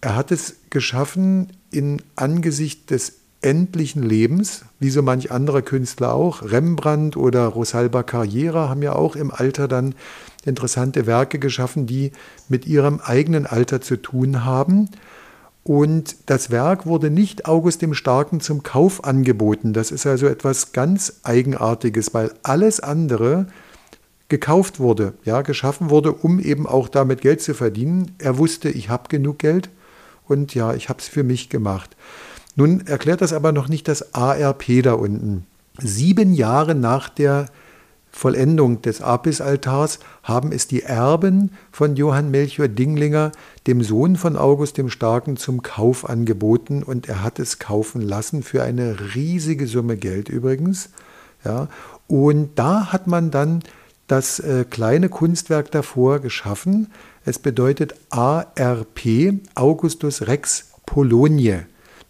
Er 0.00 0.14
hat 0.16 0.30
es 0.30 0.56
geschaffen 0.70 1.48
in 1.70 2.00
Angesicht 2.14 2.90
des 2.90 3.14
endlichen 3.42 4.02
Lebens, 4.02 4.64
wie 4.78 4.90
so 4.90 5.02
manch 5.02 5.30
anderer 5.30 5.62
Künstler 5.62 6.14
auch. 6.14 6.42
Rembrandt 6.42 7.16
oder 7.16 7.46
Rosalba 7.46 8.02
Carriera 8.02 8.68
haben 8.68 8.82
ja 8.82 8.94
auch 8.94 9.16
im 9.16 9.30
Alter 9.30 9.68
dann 9.68 9.94
interessante 10.46 11.06
Werke 11.06 11.38
geschaffen, 11.38 11.86
die 11.86 12.12
mit 12.48 12.66
ihrem 12.66 13.00
eigenen 13.00 13.46
Alter 13.46 13.80
zu 13.80 13.96
tun 13.96 14.44
haben. 14.44 14.88
Und 15.64 16.16
das 16.26 16.50
Werk 16.50 16.84
wurde 16.84 17.10
nicht 17.10 17.46
August 17.46 17.80
dem 17.80 17.94
Starken 17.94 18.40
zum 18.40 18.62
Kauf 18.62 19.02
angeboten. 19.02 19.72
Das 19.72 19.90
ist 19.90 20.06
also 20.06 20.26
etwas 20.26 20.72
ganz 20.72 21.20
Eigenartiges, 21.22 22.12
weil 22.12 22.32
alles 22.42 22.80
andere 22.80 23.46
gekauft 24.28 24.78
wurde, 24.78 25.14
ja, 25.24 25.40
geschaffen 25.40 25.88
wurde, 25.88 26.12
um 26.12 26.38
eben 26.38 26.66
auch 26.66 26.88
damit 26.88 27.22
Geld 27.22 27.40
zu 27.40 27.54
verdienen. 27.54 28.12
Er 28.18 28.36
wusste, 28.36 28.68
ich 28.68 28.90
habe 28.90 29.08
genug 29.08 29.38
Geld 29.38 29.70
und 30.28 30.54
ja, 30.54 30.74
ich 30.74 30.90
habe 30.90 30.98
es 31.00 31.08
für 31.08 31.24
mich 31.24 31.48
gemacht. 31.48 31.96
Nun 32.56 32.86
erklärt 32.86 33.22
das 33.22 33.32
aber 33.32 33.52
noch 33.52 33.68
nicht 33.68 33.88
das 33.88 34.14
ARP 34.14 34.82
da 34.82 34.92
unten. 34.92 35.46
Sieben 35.78 36.34
Jahre 36.34 36.74
nach 36.74 37.08
der 37.08 37.46
Vollendung 38.14 38.80
des 38.80 39.02
Apis-Altars 39.02 39.98
haben 40.22 40.52
es 40.52 40.68
die 40.68 40.82
Erben 40.82 41.50
von 41.72 41.96
Johann 41.96 42.30
Melchior 42.30 42.68
Dinglinger, 42.68 43.32
dem 43.66 43.82
Sohn 43.82 44.14
von 44.14 44.36
August 44.36 44.78
dem 44.78 44.88
Starken, 44.88 45.36
zum 45.36 45.62
Kauf 45.62 46.08
angeboten 46.08 46.84
und 46.84 47.08
er 47.08 47.24
hat 47.24 47.40
es 47.40 47.58
kaufen 47.58 48.00
lassen 48.00 48.44
für 48.44 48.62
eine 48.62 49.14
riesige 49.16 49.66
Summe 49.66 49.96
Geld 49.96 50.28
übrigens. 50.28 50.90
Ja, 51.44 51.66
und 52.06 52.50
da 52.54 52.92
hat 52.92 53.08
man 53.08 53.32
dann 53.32 53.64
das 54.06 54.38
äh, 54.38 54.64
kleine 54.64 55.08
Kunstwerk 55.08 55.72
davor 55.72 56.20
geschaffen. 56.20 56.92
Es 57.24 57.40
bedeutet 57.40 57.96
ARP, 58.10 59.40
Augustus 59.56 60.28
Rex 60.28 60.70
Polonie. 60.86 61.62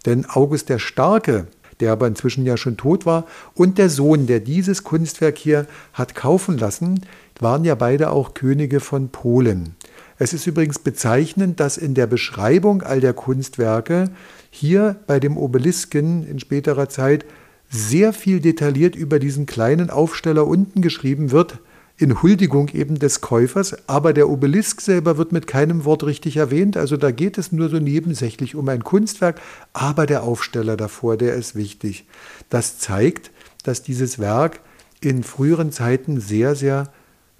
Denn 0.05 0.25
August 0.29 0.69
der 0.69 0.77
Starke 0.77 1.47
der 1.79 1.91
aber 1.91 2.07
inzwischen 2.07 2.45
ja 2.45 2.57
schon 2.57 2.77
tot 2.77 3.05
war, 3.05 3.25
und 3.53 3.77
der 3.77 3.89
Sohn, 3.89 4.27
der 4.27 4.39
dieses 4.39 4.83
Kunstwerk 4.83 5.37
hier 5.37 5.67
hat 5.93 6.15
kaufen 6.15 6.57
lassen, 6.57 7.01
waren 7.39 7.65
ja 7.65 7.75
beide 7.75 8.11
auch 8.11 8.33
Könige 8.33 8.79
von 8.79 9.09
Polen. 9.09 9.75
Es 10.17 10.33
ist 10.33 10.47
übrigens 10.47 10.79
bezeichnend, 10.79 11.59
dass 11.59 11.77
in 11.77 11.93
der 11.93 12.07
Beschreibung 12.07 12.81
all 12.81 13.01
der 13.01 13.13
Kunstwerke 13.13 14.09
hier 14.49 14.95
bei 15.07 15.19
dem 15.19 15.37
Obelisken 15.37 16.25
in 16.25 16.39
späterer 16.39 16.87
Zeit 16.87 17.25
sehr 17.69 18.13
viel 18.13 18.39
detailliert 18.39 18.95
über 18.95 19.19
diesen 19.19 19.45
kleinen 19.45 19.89
Aufsteller 19.89 20.47
unten 20.47 20.81
geschrieben 20.81 21.31
wird, 21.31 21.59
in 21.97 22.21
Huldigung 22.21 22.69
eben 22.69 22.99
des 22.99 23.21
Käufers, 23.21 23.75
aber 23.87 24.11
der 24.13 24.29
Obelisk 24.29 24.81
selber 24.81 25.17
wird 25.17 25.31
mit 25.31 25.47
keinem 25.47 25.85
Wort 25.85 26.03
richtig 26.03 26.37
erwähnt, 26.37 26.75
also 26.75 26.97
da 26.97 27.11
geht 27.11 27.37
es 27.37 27.51
nur 27.51 27.69
so 27.69 27.77
nebensächlich 27.77 28.55
um 28.55 28.67
ein 28.67 28.83
Kunstwerk, 28.83 29.39
aber 29.71 30.05
der 30.05 30.23
Aufsteller 30.23 30.75
davor, 30.75 31.15
der 31.15 31.35
ist 31.35 31.55
wichtig. 31.55 32.05
Das 32.49 32.79
zeigt, 32.79 33.31
dass 33.63 33.81
dieses 33.81 34.19
Werk 34.19 34.59
in 34.99 35.23
früheren 35.23 35.71
Zeiten 35.71 36.19
sehr, 36.19 36.55
sehr, 36.55 36.91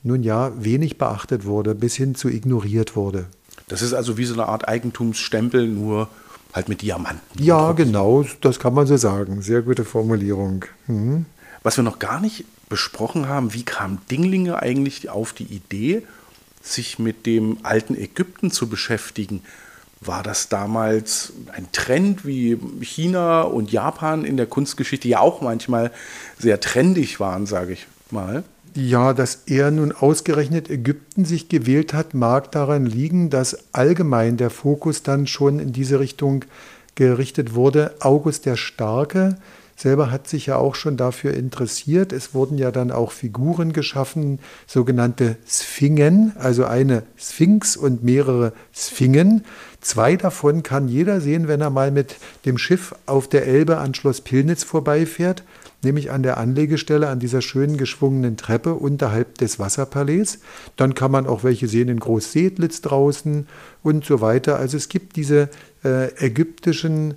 nun 0.04 0.24
ja, 0.24 0.52
wenig 0.58 0.98
beachtet 0.98 1.46
wurde, 1.46 1.76
bis 1.76 1.96
hin 1.96 2.16
zu 2.16 2.30
ignoriert 2.30 2.96
wurde. 2.96 3.26
Das 3.68 3.82
ist 3.82 3.94
also 3.94 4.18
wie 4.18 4.26
so 4.26 4.34
eine 4.36 4.48
Art 4.48 4.68
Eigentumsstempel, 4.68 5.68
nur 5.68 6.08
halt 6.54 6.70
mit 6.70 6.82
Diamanten. 6.82 7.44
Ja, 7.44 7.74
genau, 7.74 8.26
das 8.42 8.60
kann 8.60 8.74
man 8.74 8.88
so 8.88 8.96
sagen. 8.96 9.42
Sehr 9.42 9.62
gute 9.64 9.84
Formulierung. 9.84 10.66
Mhm. 10.88 11.26
Was 11.64 11.78
wir 11.78 11.84
noch 11.84 12.00
gar 12.00 12.22
nicht 12.22 12.46
besprochen 12.76 13.30
haben, 13.30 13.54
wie 13.54 13.64
kam 13.64 14.00
Dinglinge 14.12 14.62
eigentlich 14.62 15.10
auf 15.10 15.32
die 15.32 15.46
Idee, 15.46 16.04
sich 16.62 17.00
mit 17.00 17.26
dem 17.26 17.60
alten 17.64 17.96
Ägypten 17.96 18.52
zu 18.52 18.68
beschäftigen? 18.68 19.44
War 20.02 20.24
das 20.24 20.50
damals 20.50 21.32
ein 21.54 21.72
Trend, 21.72 22.26
wie 22.26 22.58
China 22.82 23.44
und 23.44 23.72
Japan 23.72 24.26
in 24.26 24.36
der 24.36 24.46
Kunstgeschichte 24.46 25.08
ja 25.08 25.22
auch 25.22 25.40
manchmal 25.40 25.90
sehr 26.38 26.60
trendig 26.60 27.22
waren, 27.22 27.46
sage 27.46 27.72
ich 27.72 27.88
mal? 28.12 28.44
Ja, 28.74 29.14
dass 29.14 29.44
er 29.46 29.72
nun 29.72 29.94
ausgerechnet 29.94 30.70
Ägypten 30.70 31.24
sich 31.24 31.48
gewählt 31.48 31.94
hat, 31.94 32.14
mag 32.14 32.52
daran 32.52 32.86
liegen, 32.86 33.30
dass 33.30 33.74
allgemein 33.74 34.36
der 34.36 34.50
Fokus 34.50 35.02
dann 35.02 35.28
schon 35.28 35.60
in 35.60 35.72
diese 35.72 36.02
Richtung 36.02 36.44
gerichtet 36.96 37.54
wurde. 37.54 37.96
August 38.02 38.46
der 38.46 38.58
Starke 38.58 39.38
selber 39.76 40.12
hat 40.12 40.28
sich 40.28 40.48
ja 40.48 40.58
auch 40.58 40.76
schon 40.76 40.98
dafür 40.98 41.34
interessiert. 41.34 42.14
Es 42.14 42.34
wurden 42.34 42.58
ja 42.58 42.72
dann 42.72 42.92
auch 42.92 43.12
Figuren 43.12 43.74
geschaffen, 43.74 44.40
sogenannte 44.68 45.38
Sphingen, 45.48 46.34
also 46.38 46.66
eine 46.66 47.04
Sphinx 47.18 47.76
und 47.76 48.04
mehrere 48.04 48.54
Sphingen. 48.74 49.44
Zwei 49.82 50.16
davon 50.16 50.64
kann 50.64 50.88
jeder 50.88 51.22
sehen, 51.22 51.48
wenn 51.48 51.62
er 51.62 51.70
mal 51.70 51.92
mit 51.92 52.16
dem 52.46 52.58
Schiff 52.58 52.96
auf 53.06 53.28
der 53.28 53.46
Elbe 53.46 53.78
an 53.78 53.94
Schloss 53.94 54.22
Pillnitz 54.22 54.64
vorbeifährt 54.64 55.44
nämlich 55.86 56.12
an 56.12 56.24
der 56.24 56.38
Anlegestelle 56.38 57.08
an 57.08 57.20
dieser 57.20 57.42
schönen 57.42 57.78
geschwungenen 57.78 58.36
Treppe 58.36 58.74
unterhalb 58.74 59.38
des 59.38 59.58
Wasserpalais. 59.58 60.40
Dann 60.76 60.96
kann 60.96 61.12
man 61.12 61.28
auch 61.28 61.46
welche 61.46 61.70
sehen 61.70 61.88
in 61.88 62.00
Großsedlitz 62.00 62.82
draußen 62.82 63.48
und 63.84 64.04
so 64.04 64.20
weiter. 64.20 64.58
Also 64.58 64.76
es 64.76 64.90
gibt 64.90 65.16
diese 65.16 65.50
äh, 65.86 66.08
ägyptischen 66.18 67.14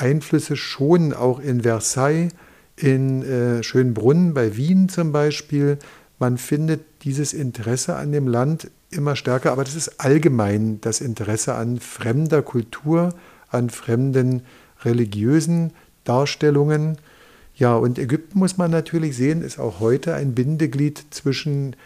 Einflüsse 0.00 0.56
schon 0.56 1.12
auch 1.12 1.40
in 1.40 1.62
Versailles, 1.62 2.32
in 2.76 3.22
äh, 3.22 3.62
Schönbrunn 3.62 4.34
bei 4.34 4.56
Wien 4.56 4.88
zum 4.88 5.12
Beispiel. 5.12 5.78
Man 6.18 6.38
findet 6.38 6.82
dieses 7.02 7.32
Interesse 7.32 7.96
an 7.96 8.12
dem 8.12 8.26
Land 8.26 8.70
immer 8.90 9.16
stärker, 9.16 9.52
aber 9.52 9.64
das 9.64 9.74
ist 9.74 10.00
allgemein 10.00 10.80
das 10.80 11.00
Interesse 11.00 11.54
an 11.54 11.78
fremder 11.78 12.42
Kultur, 12.42 13.14
an 13.50 13.70
fremden 13.70 14.42
religiösen 14.82 15.72
Darstellungen. 16.04 16.98
Ja, 17.54 17.76
und 17.76 17.98
Ägypten 17.98 18.38
muss 18.38 18.56
man 18.56 18.70
natürlich 18.70 19.16
sehen, 19.16 19.42
ist 19.42 19.58
auch 19.58 19.80
heute 19.80 20.14
ein 20.14 20.34
Bindeglied 20.34 21.04
zwischen 21.10 21.76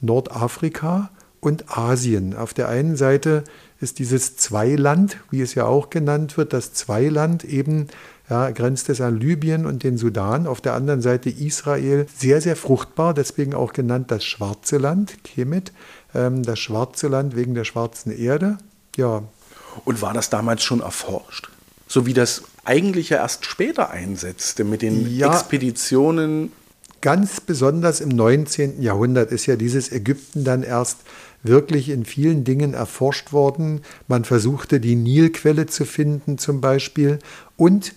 Nordafrika 0.00 1.10
und 1.40 1.76
Asien. 1.76 2.34
Auf 2.34 2.54
der 2.54 2.68
einen 2.68 2.96
Seite 2.96 3.44
ist 3.80 3.98
dieses 3.98 4.36
Zweiland, 4.36 5.18
wie 5.30 5.40
es 5.40 5.54
ja 5.54 5.66
auch 5.66 5.90
genannt 5.90 6.36
wird, 6.36 6.52
das 6.52 6.72
Zweiland 6.72 7.44
eben 7.44 7.88
ja, 8.28 8.50
grenzt 8.50 8.88
es 8.90 9.00
an 9.00 9.18
Libyen 9.18 9.64
und 9.64 9.82
den 9.82 9.96
Sudan. 9.96 10.46
Auf 10.46 10.60
der 10.60 10.74
anderen 10.74 11.00
Seite 11.00 11.30
Israel 11.30 12.06
sehr, 12.16 12.40
sehr 12.40 12.56
fruchtbar, 12.56 13.14
deswegen 13.14 13.54
auch 13.54 13.72
genannt 13.72 14.10
das 14.10 14.24
Schwarze 14.24 14.76
Land, 14.76 15.24
Kemet, 15.24 15.72
ähm, 16.14 16.42
das 16.42 16.58
Schwarze 16.58 17.08
Land 17.08 17.36
wegen 17.36 17.54
der 17.54 17.64
schwarzen 17.64 18.16
Erde. 18.16 18.58
Ja. 18.96 19.22
Und 19.84 20.02
war 20.02 20.12
das 20.12 20.28
damals 20.28 20.62
schon 20.62 20.80
erforscht? 20.80 21.48
So 21.86 22.04
wie 22.04 22.12
das 22.12 22.42
eigentlich 22.64 23.08
ja 23.10 23.18
erst 23.18 23.46
später 23.46 23.90
einsetzte 23.90 24.64
mit 24.64 24.82
den 24.82 25.16
ja, 25.16 25.32
Expeditionen. 25.32 26.52
Ganz 27.00 27.40
besonders 27.40 28.00
im 28.00 28.08
19. 28.08 28.82
Jahrhundert 28.82 29.30
ist 29.30 29.46
ja 29.46 29.56
dieses 29.56 29.90
Ägypten 29.92 30.44
dann 30.44 30.64
erst 30.64 30.98
wirklich 31.42 31.88
in 31.88 32.04
vielen 32.04 32.44
Dingen 32.44 32.74
erforscht 32.74 33.32
worden. 33.32 33.80
Man 34.06 34.24
versuchte 34.24 34.80
die 34.80 34.96
Nilquelle 34.96 35.66
zu 35.66 35.84
finden 35.84 36.38
zum 36.38 36.60
Beispiel 36.60 37.18
und 37.56 37.94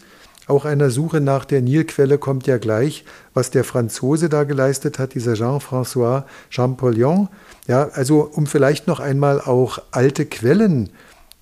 auch 0.48 0.66
einer 0.66 0.90
Suche 0.90 1.22
nach 1.22 1.46
der 1.46 1.62
Nilquelle 1.62 2.18
kommt 2.18 2.46
ja 2.46 2.58
gleich, 2.58 3.06
was 3.34 3.52
der 3.52 3.64
Franzose 3.64 4.28
da 4.28 4.44
geleistet 4.44 5.00
hat, 5.00 5.14
dieser 5.14 5.34
Jean-François 5.36 6.24
Champollion. 6.50 7.30
Ja, 7.68 7.90
also 7.94 8.30
um 8.34 8.48
vielleicht 8.48 8.86
noch 8.88 9.00
einmal 9.00 9.40
auch 9.40 9.80
alte 9.92 10.26
Quellen 10.26 10.90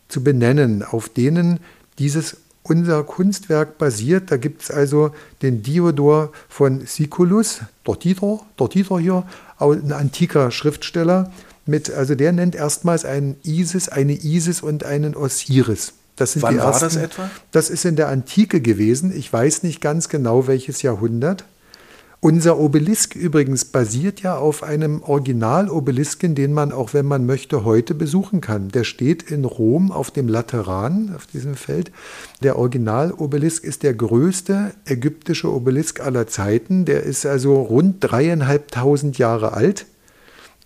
zu 0.09 0.23
benennen, 0.23 0.83
auf 0.83 1.09
denen 1.09 1.59
dieses 1.97 2.38
unser 2.62 3.03
Kunstwerk 3.03 3.77
basiert. 3.77 4.31
Da 4.31 4.38
gibt 4.38 4.63
es 4.63 4.71
also 4.71 5.12
den 5.41 5.63
Diodor 5.63 6.31
von 6.47 6.85
Siculus, 6.85 7.62
Dortitor, 7.83 8.45
Dortitor 8.57 8.99
hier, 8.99 9.23
ein 9.57 9.91
antiker 9.91 10.51
Schriftsteller. 10.51 11.31
Mit, 11.69 11.89
also 11.91 12.15
der 12.15 12.32
nennt 12.32 12.55
erstmals 12.55 13.05
einen 13.05 13.38
Isis, 13.43 13.89
eine 13.89 14.13
Isis 14.13 14.62
und 14.62 14.84
einen 14.84 15.15
Osiris. 15.15 15.93
Das 16.15 16.34
sind 16.34 16.41
Wann 16.41 16.55
die 16.55 16.60
ersten, 16.60 16.82
war 16.82 16.89
das 16.89 16.95
etwa? 16.97 17.29
Das 17.51 17.69
ist 17.69 17.86
in 17.86 17.95
der 17.95 18.10
Antike 18.10 18.60
gewesen. 18.60 19.15
Ich 19.15 19.32
weiß 19.32 19.63
nicht 19.63 19.79
ganz 19.79 20.10
genau, 20.10 20.47
welches 20.47 20.82
Jahrhundert. 20.82 21.45
Unser 22.21 22.60
Obelisk 22.60 23.15
übrigens 23.15 23.63
basiert 23.63 24.21
ja 24.21 24.38
auf 24.38 24.62
einem 24.62 25.01
Original-Obelisken, 25.03 26.36
den 26.36 26.51
man 26.51 26.73
auch, 26.73 26.93
wenn 26.93 27.05
man 27.05 27.25
möchte, 27.25 27.63
heute 27.63 27.95
besuchen 27.95 28.41
kann. 28.41 28.67
Der 28.67 28.84
steht 28.84 29.32
in 29.32 29.45
Rom 29.45 29.89
auf 29.93 30.12
dem 30.12 30.27
Lateran, 30.27 31.13
auf 31.15 31.27
diesem 31.27 31.55
Feld. 31.55 31.93
Der 32.43 32.60
Original-Obelisk 32.60 33.63
ist 33.63 33.84
der 33.84 33.93
größte 33.93 34.71
ägyptische 34.84 35.49
Obelisk 35.49 36.01
aller 36.01 36.27
Zeiten. 36.27 36.84
Der 36.84 37.03
ist 37.03 37.25
also 37.25 37.62
rund 37.62 37.97
dreieinhalbtausend 38.01 39.17
Jahre 39.17 39.53
alt. 39.53 39.86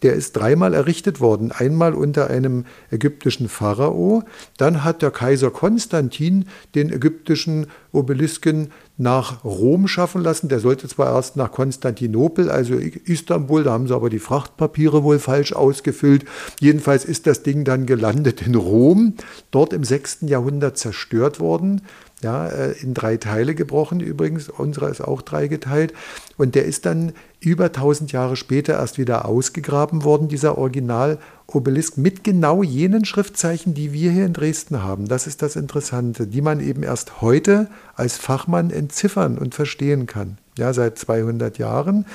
Der 0.03 0.13
ist 0.13 0.33
dreimal 0.33 0.73
errichtet 0.73 1.19
worden. 1.21 1.51
Einmal 1.51 1.93
unter 1.93 2.29
einem 2.29 2.65
ägyptischen 2.91 3.47
Pharao. 3.47 4.23
Dann 4.57 4.83
hat 4.83 5.01
der 5.01 5.11
Kaiser 5.11 5.49
Konstantin 5.49 6.45
den 6.75 6.91
ägyptischen 6.91 7.67
Obelisken 7.93 8.71
nach 8.97 9.43
Rom 9.43 9.87
schaffen 9.87 10.21
lassen. 10.21 10.49
Der 10.49 10.59
sollte 10.59 10.87
zwar 10.87 11.15
erst 11.15 11.37
nach 11.37 11.51
Konstantinopel, 11.51 12.49
also 12.49 12.75
Istanbul, 12.75 13.63
da 13.63 13.71
haben 13.71 13.87
sie 13.87 13.95
aber 13.95 14.09
die 14.09 14.19
Frachtpapiere 14.19 15.03
wohl 15.03 15.19
falsch 15.19 15.53
ausgefüllt. 15.53 16.25
Jedenfalls 16.59 17.05
ist 17.05 17.25
das 17.25 17.43
Ding 17.43 17.63
dann 17.63 17.85
gelandet 17.85 18.45
in 18.45 18.55
Rom, 18.55 19.15
dort 19.51 19.73
im 19.73 19.83
6. 19.83 20.19
Jahrhundert 20.21 20.77
zerstört 20.77 21.39
worden 21.39 21.81
ja, 22.23 22.47
äh, 22.47 22.71
in 22.81 22.93
drei 22.93 23.17
Teile 23.17 23.55
gebrochen 23.55 23.99
übrigens. 23.99 24.49
Unserer 24.49 24.89
ist 24.89 25.01
auch 25.01 25.21
dreigeteilt. 25.21 25.93
Und 26.37 26.55
der 26.55 26.65
ist 26.65 26.85
dann 26.85 27.13
über 27.39 27.65
1000 27.65 28.11
Jahre 28.11 28.35
später 28.35 28.73
erst 28.73 28.97
wieder 28.97 29.25
ausgegraben 29.25 30.03
worden, 30.03 30.29
dieser 30.29 30.57
Original-Obelisk, 30.57 31.97
mit 31.97 32.23
genau 32.23 32.63
jenen 32.63 33.05
Schriftzeichen, 33.05 33.73
die 33.73 33.93
wir 33.93 34.11
hier 34.11 34.25
in 34.25 34.33
Dresden 34.33 34.81
haben. 34.81 35.07
Das 35.07 35.27
ist 35.27 35.41
das 35.41 35.55
Interessante, 35.55 36.25
die 36.25 36.41
man 36.41 36.59
eben 36.59 36.83
erst 36.83 37.21
heute 37.21 37.67
als 37.95 38.17
Fachmann 38.17 38.71
entziffern 38.71 39.37
und 39.37 39.53
verstehen 39.53 40.05
kann. 40.07 40.37
Ja, 40.57 40.73
seit 40.73 40.97
200 40.97 41.57
Jahren. 41.57 42.05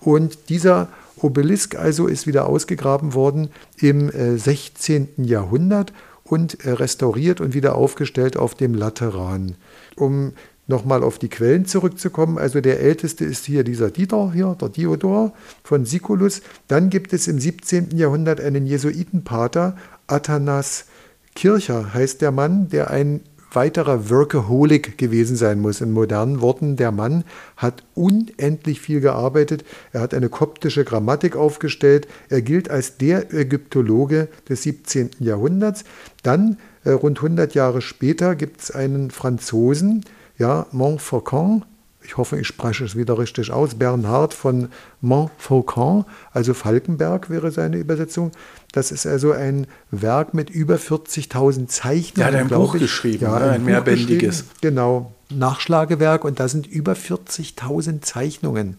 Und 0.00 0.48
dieser 0.48 0.88
Obelisk 1.20 1.76
also 1.76 2.06
ist 2.06 2.26
wieder 2.26 2.46
ausgegraben 2.46 3.14
worden 3.14 3.48
im 3.78 4.10
16. 4.10 5.08
Äh, 5.18 5.22
Jahrhundert 5.22 5.92
und 6.26 6.64
äh, 6.64 6.72
restauriert 6.72 7.40
und 7.40 7.54
wieder 7.54 7.74
aufgestellt 7.74 8.36
auf 8.36 8.54
dem 8.54 8.74
Lateran. 8.74 9.56
Um 9.96 10.32
nochmal 10.66 11.02
auf 11.02 11.18
die 11.18 11.28
Quellen 11.28 11.64
zurückzukommen, 11.64 12.38
also 12.38 12.60
der 12.60 12.80
älteste 12.80 13.24
ist 13.24 13.44
hier 13.44 13.62
dieser 13.62 13.90
Dieter, 13.90 14.32
hier, 14.32 14.56
der 14.60 14.68
Diodor 14.68 15.32
von 15.62 15.84
Siculus. 15.84 16.42
Dann 16.66 16.90
gibt 16.90 17.12
es 17.12 17.28
im 17.28 17.38
17. 17.38 17.96
Jahrhundert 17.96 18.40
einen 18.40 18.66
Jesuitenpater, 18.66 19.76
Athanas 20.08 20.86
Kircher 21.34 21.92
heißt 21.94 22.22
der 22.22 22.32
Mann, 22.32 22.68
der 22.70 22.90
ein 22.90 23.20
weiterer 23.56 24.08
Workaholic 24.10 24.98
gewesen 24.98 25.34
sein 25.34 25.60
muss. 25.60 25.80
In 25.80 25.90
modernen 25.90 26.40
Worten, 26.40 26.76
der 26.76 26.92
Mann 26.92 27.24
hat 27.56 27.82
unendlich 27.94 28.80
viel 28.80 29.00
gearbeitet. 29.00 29.64
Er 29.92 30.02
hat 30.02 30.14
eine 30.14 30.28
koptische 30.28 30.84
Grammatik 30.84 31.34
aufgestellt. 31.34 32.06
Er 32.28 32.42
gilt 32.42 32.70
als 32.70 32.98
der 32.98 33.34
Ägyptologe 33.34 34.28
des 34.48 34.62
17. 34.62 35.10
Jahrhunderts. 35.18 35.84
Dann, 36.22 36.58
äh, 36.84 36.90
rund 36.90 37.20
100 37.20 37.54
Jahre 37.54 37.80
später, 37.80 38.36
gibt 38.36 38.60
es 38.60 38.70
einen 38.70 39.10
Franzosen, 39.10 40.04
ja, 40.38 40.66
Montfaucon, 40.70 41.64
ich 42.06 42.16
hoffe, 42.16 42.38
ich 42.38 42.46
spreche 42.46 42.84
es 42.84 42.96
wieder 42.96 43.18
richtig 43.18 43.50
aus, 43.50 43.74
Bernhard 43.74 44.32
von 44.32 44.68
Montfaucon, 45.00 46.04
also 46.32 46.54
Falkenberg 46.54 47.28
wäre 47.30 47.50
seine 47.50 47.76
Übersetzung. 47.76 48.30
Das 48.72 48.92
ist 48.92 49.06
also 49.06 49.32
ein 49.32 49.66
Werk 49.90 50.34
mit 50.34 50.50
über 50.50 50.76
40.000 50.76 51.66
Zeichnungen. 51.68 52.32
Ja, 52.32 52.38
hat 52.38 52.40
ein 52.40 52.48
Buch 52.48 52.74
ich. 52.74 52.82
geschrieben, 52.82 53.24
ja, 53.24 53.38
ne? 53.38 53.44
ein, 53.44 53.50
ein 53.50 53.64
mehrbändiges. 53.64 54.44
Genau, 54.60 55.12
Nachschlagewerk 55.30 56.24
und 56.24 56.38
da 56.38 56.48
sind 56.48 56.66
über 56.66 56.92
40.000 56.92 58.02
Zeichnungen. 58.02 58.76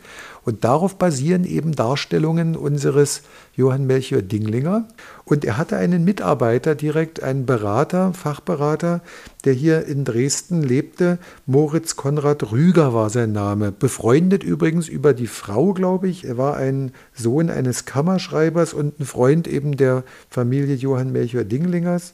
Und 0.47 0.63
darauf 0.63 0.95
basieren 0.95 1.43
eben 1.43 1.73
Darstellungen 1.75 2.55
unseres 2.55 3.23
Johann 3.57 3.85
Melchior 3.85 4.21
Dinglinger. 4.21 4.87
Und 5.25 5.43
er 5.43 5.57
hatte 5.57 5.75
einen 5.75 6.05
Mitarbeiter 6.05 6.73
direkt, 6.73 7.21
einen 7.21 7.45
Berater, 7.45 8.13
Fachberater, 8.13 9.01
der 9.43 9.51
hier 9.51 9.85
in 9.87 10.05
Dresden 10.05 10.63
lebte. 10.63 11.17
Moritz 11.47 11.97
Konrad 11.97 12.49
Rüger 12.49 12.93
war 12.93 13.09
sein 13.09 13.33
Name. 13.33 13.73
Befreundet 13.73 14.41
übrigens 14.41 14.87
über 14.87 15.13
die 15.13 15.27
Frau, 15.27 15.73
glaube 15.73 16.07
ich. 16.07 16.23
Er 16.23 16.37
war 16.37 16.55
ein 16.55 16.93
Sohn 17.13 17.49
eines 17.49 17.83
Kammerschreibers 17.83 18.73
und 18.73 19.01
ein 19.01 19.05
Freund 19.05 19.49
eben 19.49 19.75
der 19.75 20.05
Familie 20.29 20.75
Johann 20.75 21.11
Melchior 21.11 21.43
Dinglingers. 21.43 22.13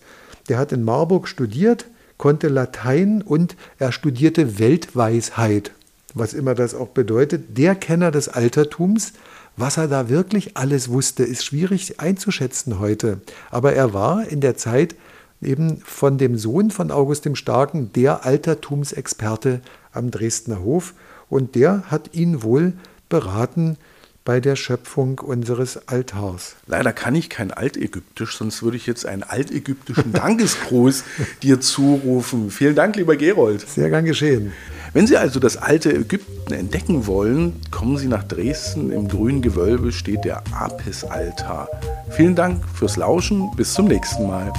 Der 0.50 0.58
hat 0.58 0.72
in 0.72 0.84
Marburg 0.84 1.28
studiert, 1.28 1.86
konnte 2.18 2.48
Latein 2.48 3.22
und 3.22 3.56
er 3.78 3.92
studierte 3.92 4.58
Weltweisheit. 4.58 5.72
Was 6.14 6.34
immer 6.34 6.56
das 6.56 6.76
auch 6.76 6.90
bedeutet, 6.90 7.58
der 7.58 7.76
Kenner 7.76 8.12
des 8.12 8.30
Altertums. 8.30 9.14
Was 9.56 9.78
er 9.78 9.88
da 9.88 10.10
wirklich 10.10 10.58
alles 10.58 10.90
wusste, 10.90 11.24
ist 11.24 11.46
schwierig 11.46 12.00
einzuschätzen 12.00 12.80
heute. 12.80 13.22
Aber 13.52 13.74
er 13.74 13.94
war 13.94 14.28
in 14.28 14.42
der 14.42 14.58
Zeit 14.58 14.96
eben 15.42 15.82
von 15.84 16.18
dem 16.18 16.38
Sohn 16.38 16.72
von 16.72 16.90
August 16.90 17.26
dem 17.26 17.36
Starken 17.36 17.92
der 17.94 18.26
Altertumsexperte 18.26 19.62
am 19.92 20.10
Dresdner 20.10 20.62
Hof 20.62 20.94
und 21.30 21.56
der 21.56 21.84
hat 21.92 22.16
ihn 22.16 22.44
wohl 22.44 22.74
beraten, 23.10 23.78
bei 24.26 24.40
der 24.40 24.56
Schöpfung 24.56 25.20
unseres 25.20 25.88
Altars. 25.88 26.56
Leider 26.66 26.94
kann 26.94 27.16
ich 27.16 27.30
kein 27.30 27.52
Altägyptisch, 27.52 28.38
sonst 28.38 28.64
würde 28.64 28.78
ich 28.78 28.88
jetzt 28.88 29.06
einen 29.06 29.24
altägyptischen 29.24 30.14
Dankesgruß 30.14 31.04
dir 31.44 31.60
zurufen. 31.60 32.50
Vielen 32.50 32.76
Dank, 32.76 32.96
lieber 32.96 33.18
Gerold. 33.18 33.68
Sehr 33.68 33.90
gern 33.90 34.06
geschehen. 34.06 34.54
Wenn 34.94 35.08
Sie 35.08 35.18
also 35.18 35.40
das 35.40 35.58
alte 35.58 35.92
Ägypten 35.92 36.54
entdecken 36.54 37.08
wollen, 37.08 37.60
kommen 37.72 37.98
Sie 37.98 38.08
nach 38.08 38.24
Dresden. 38.24 38.92
Im 38.92 39.08
grünen 39.08 39.42
Gewölbe 39.42 39.92
steht 39.92 40.24
der 40.24 40.44
Apis-Altar. 40.52 41.68
Vielen 42.12 42.36
Dank 42.36 42.64
fürs 42.76 42.96
Lauschen. 42.96 43.50
Bis 43.56 43.74
zum 43.74 43.88
nächsten 43.88 44.28
Mal. 44.28 44.54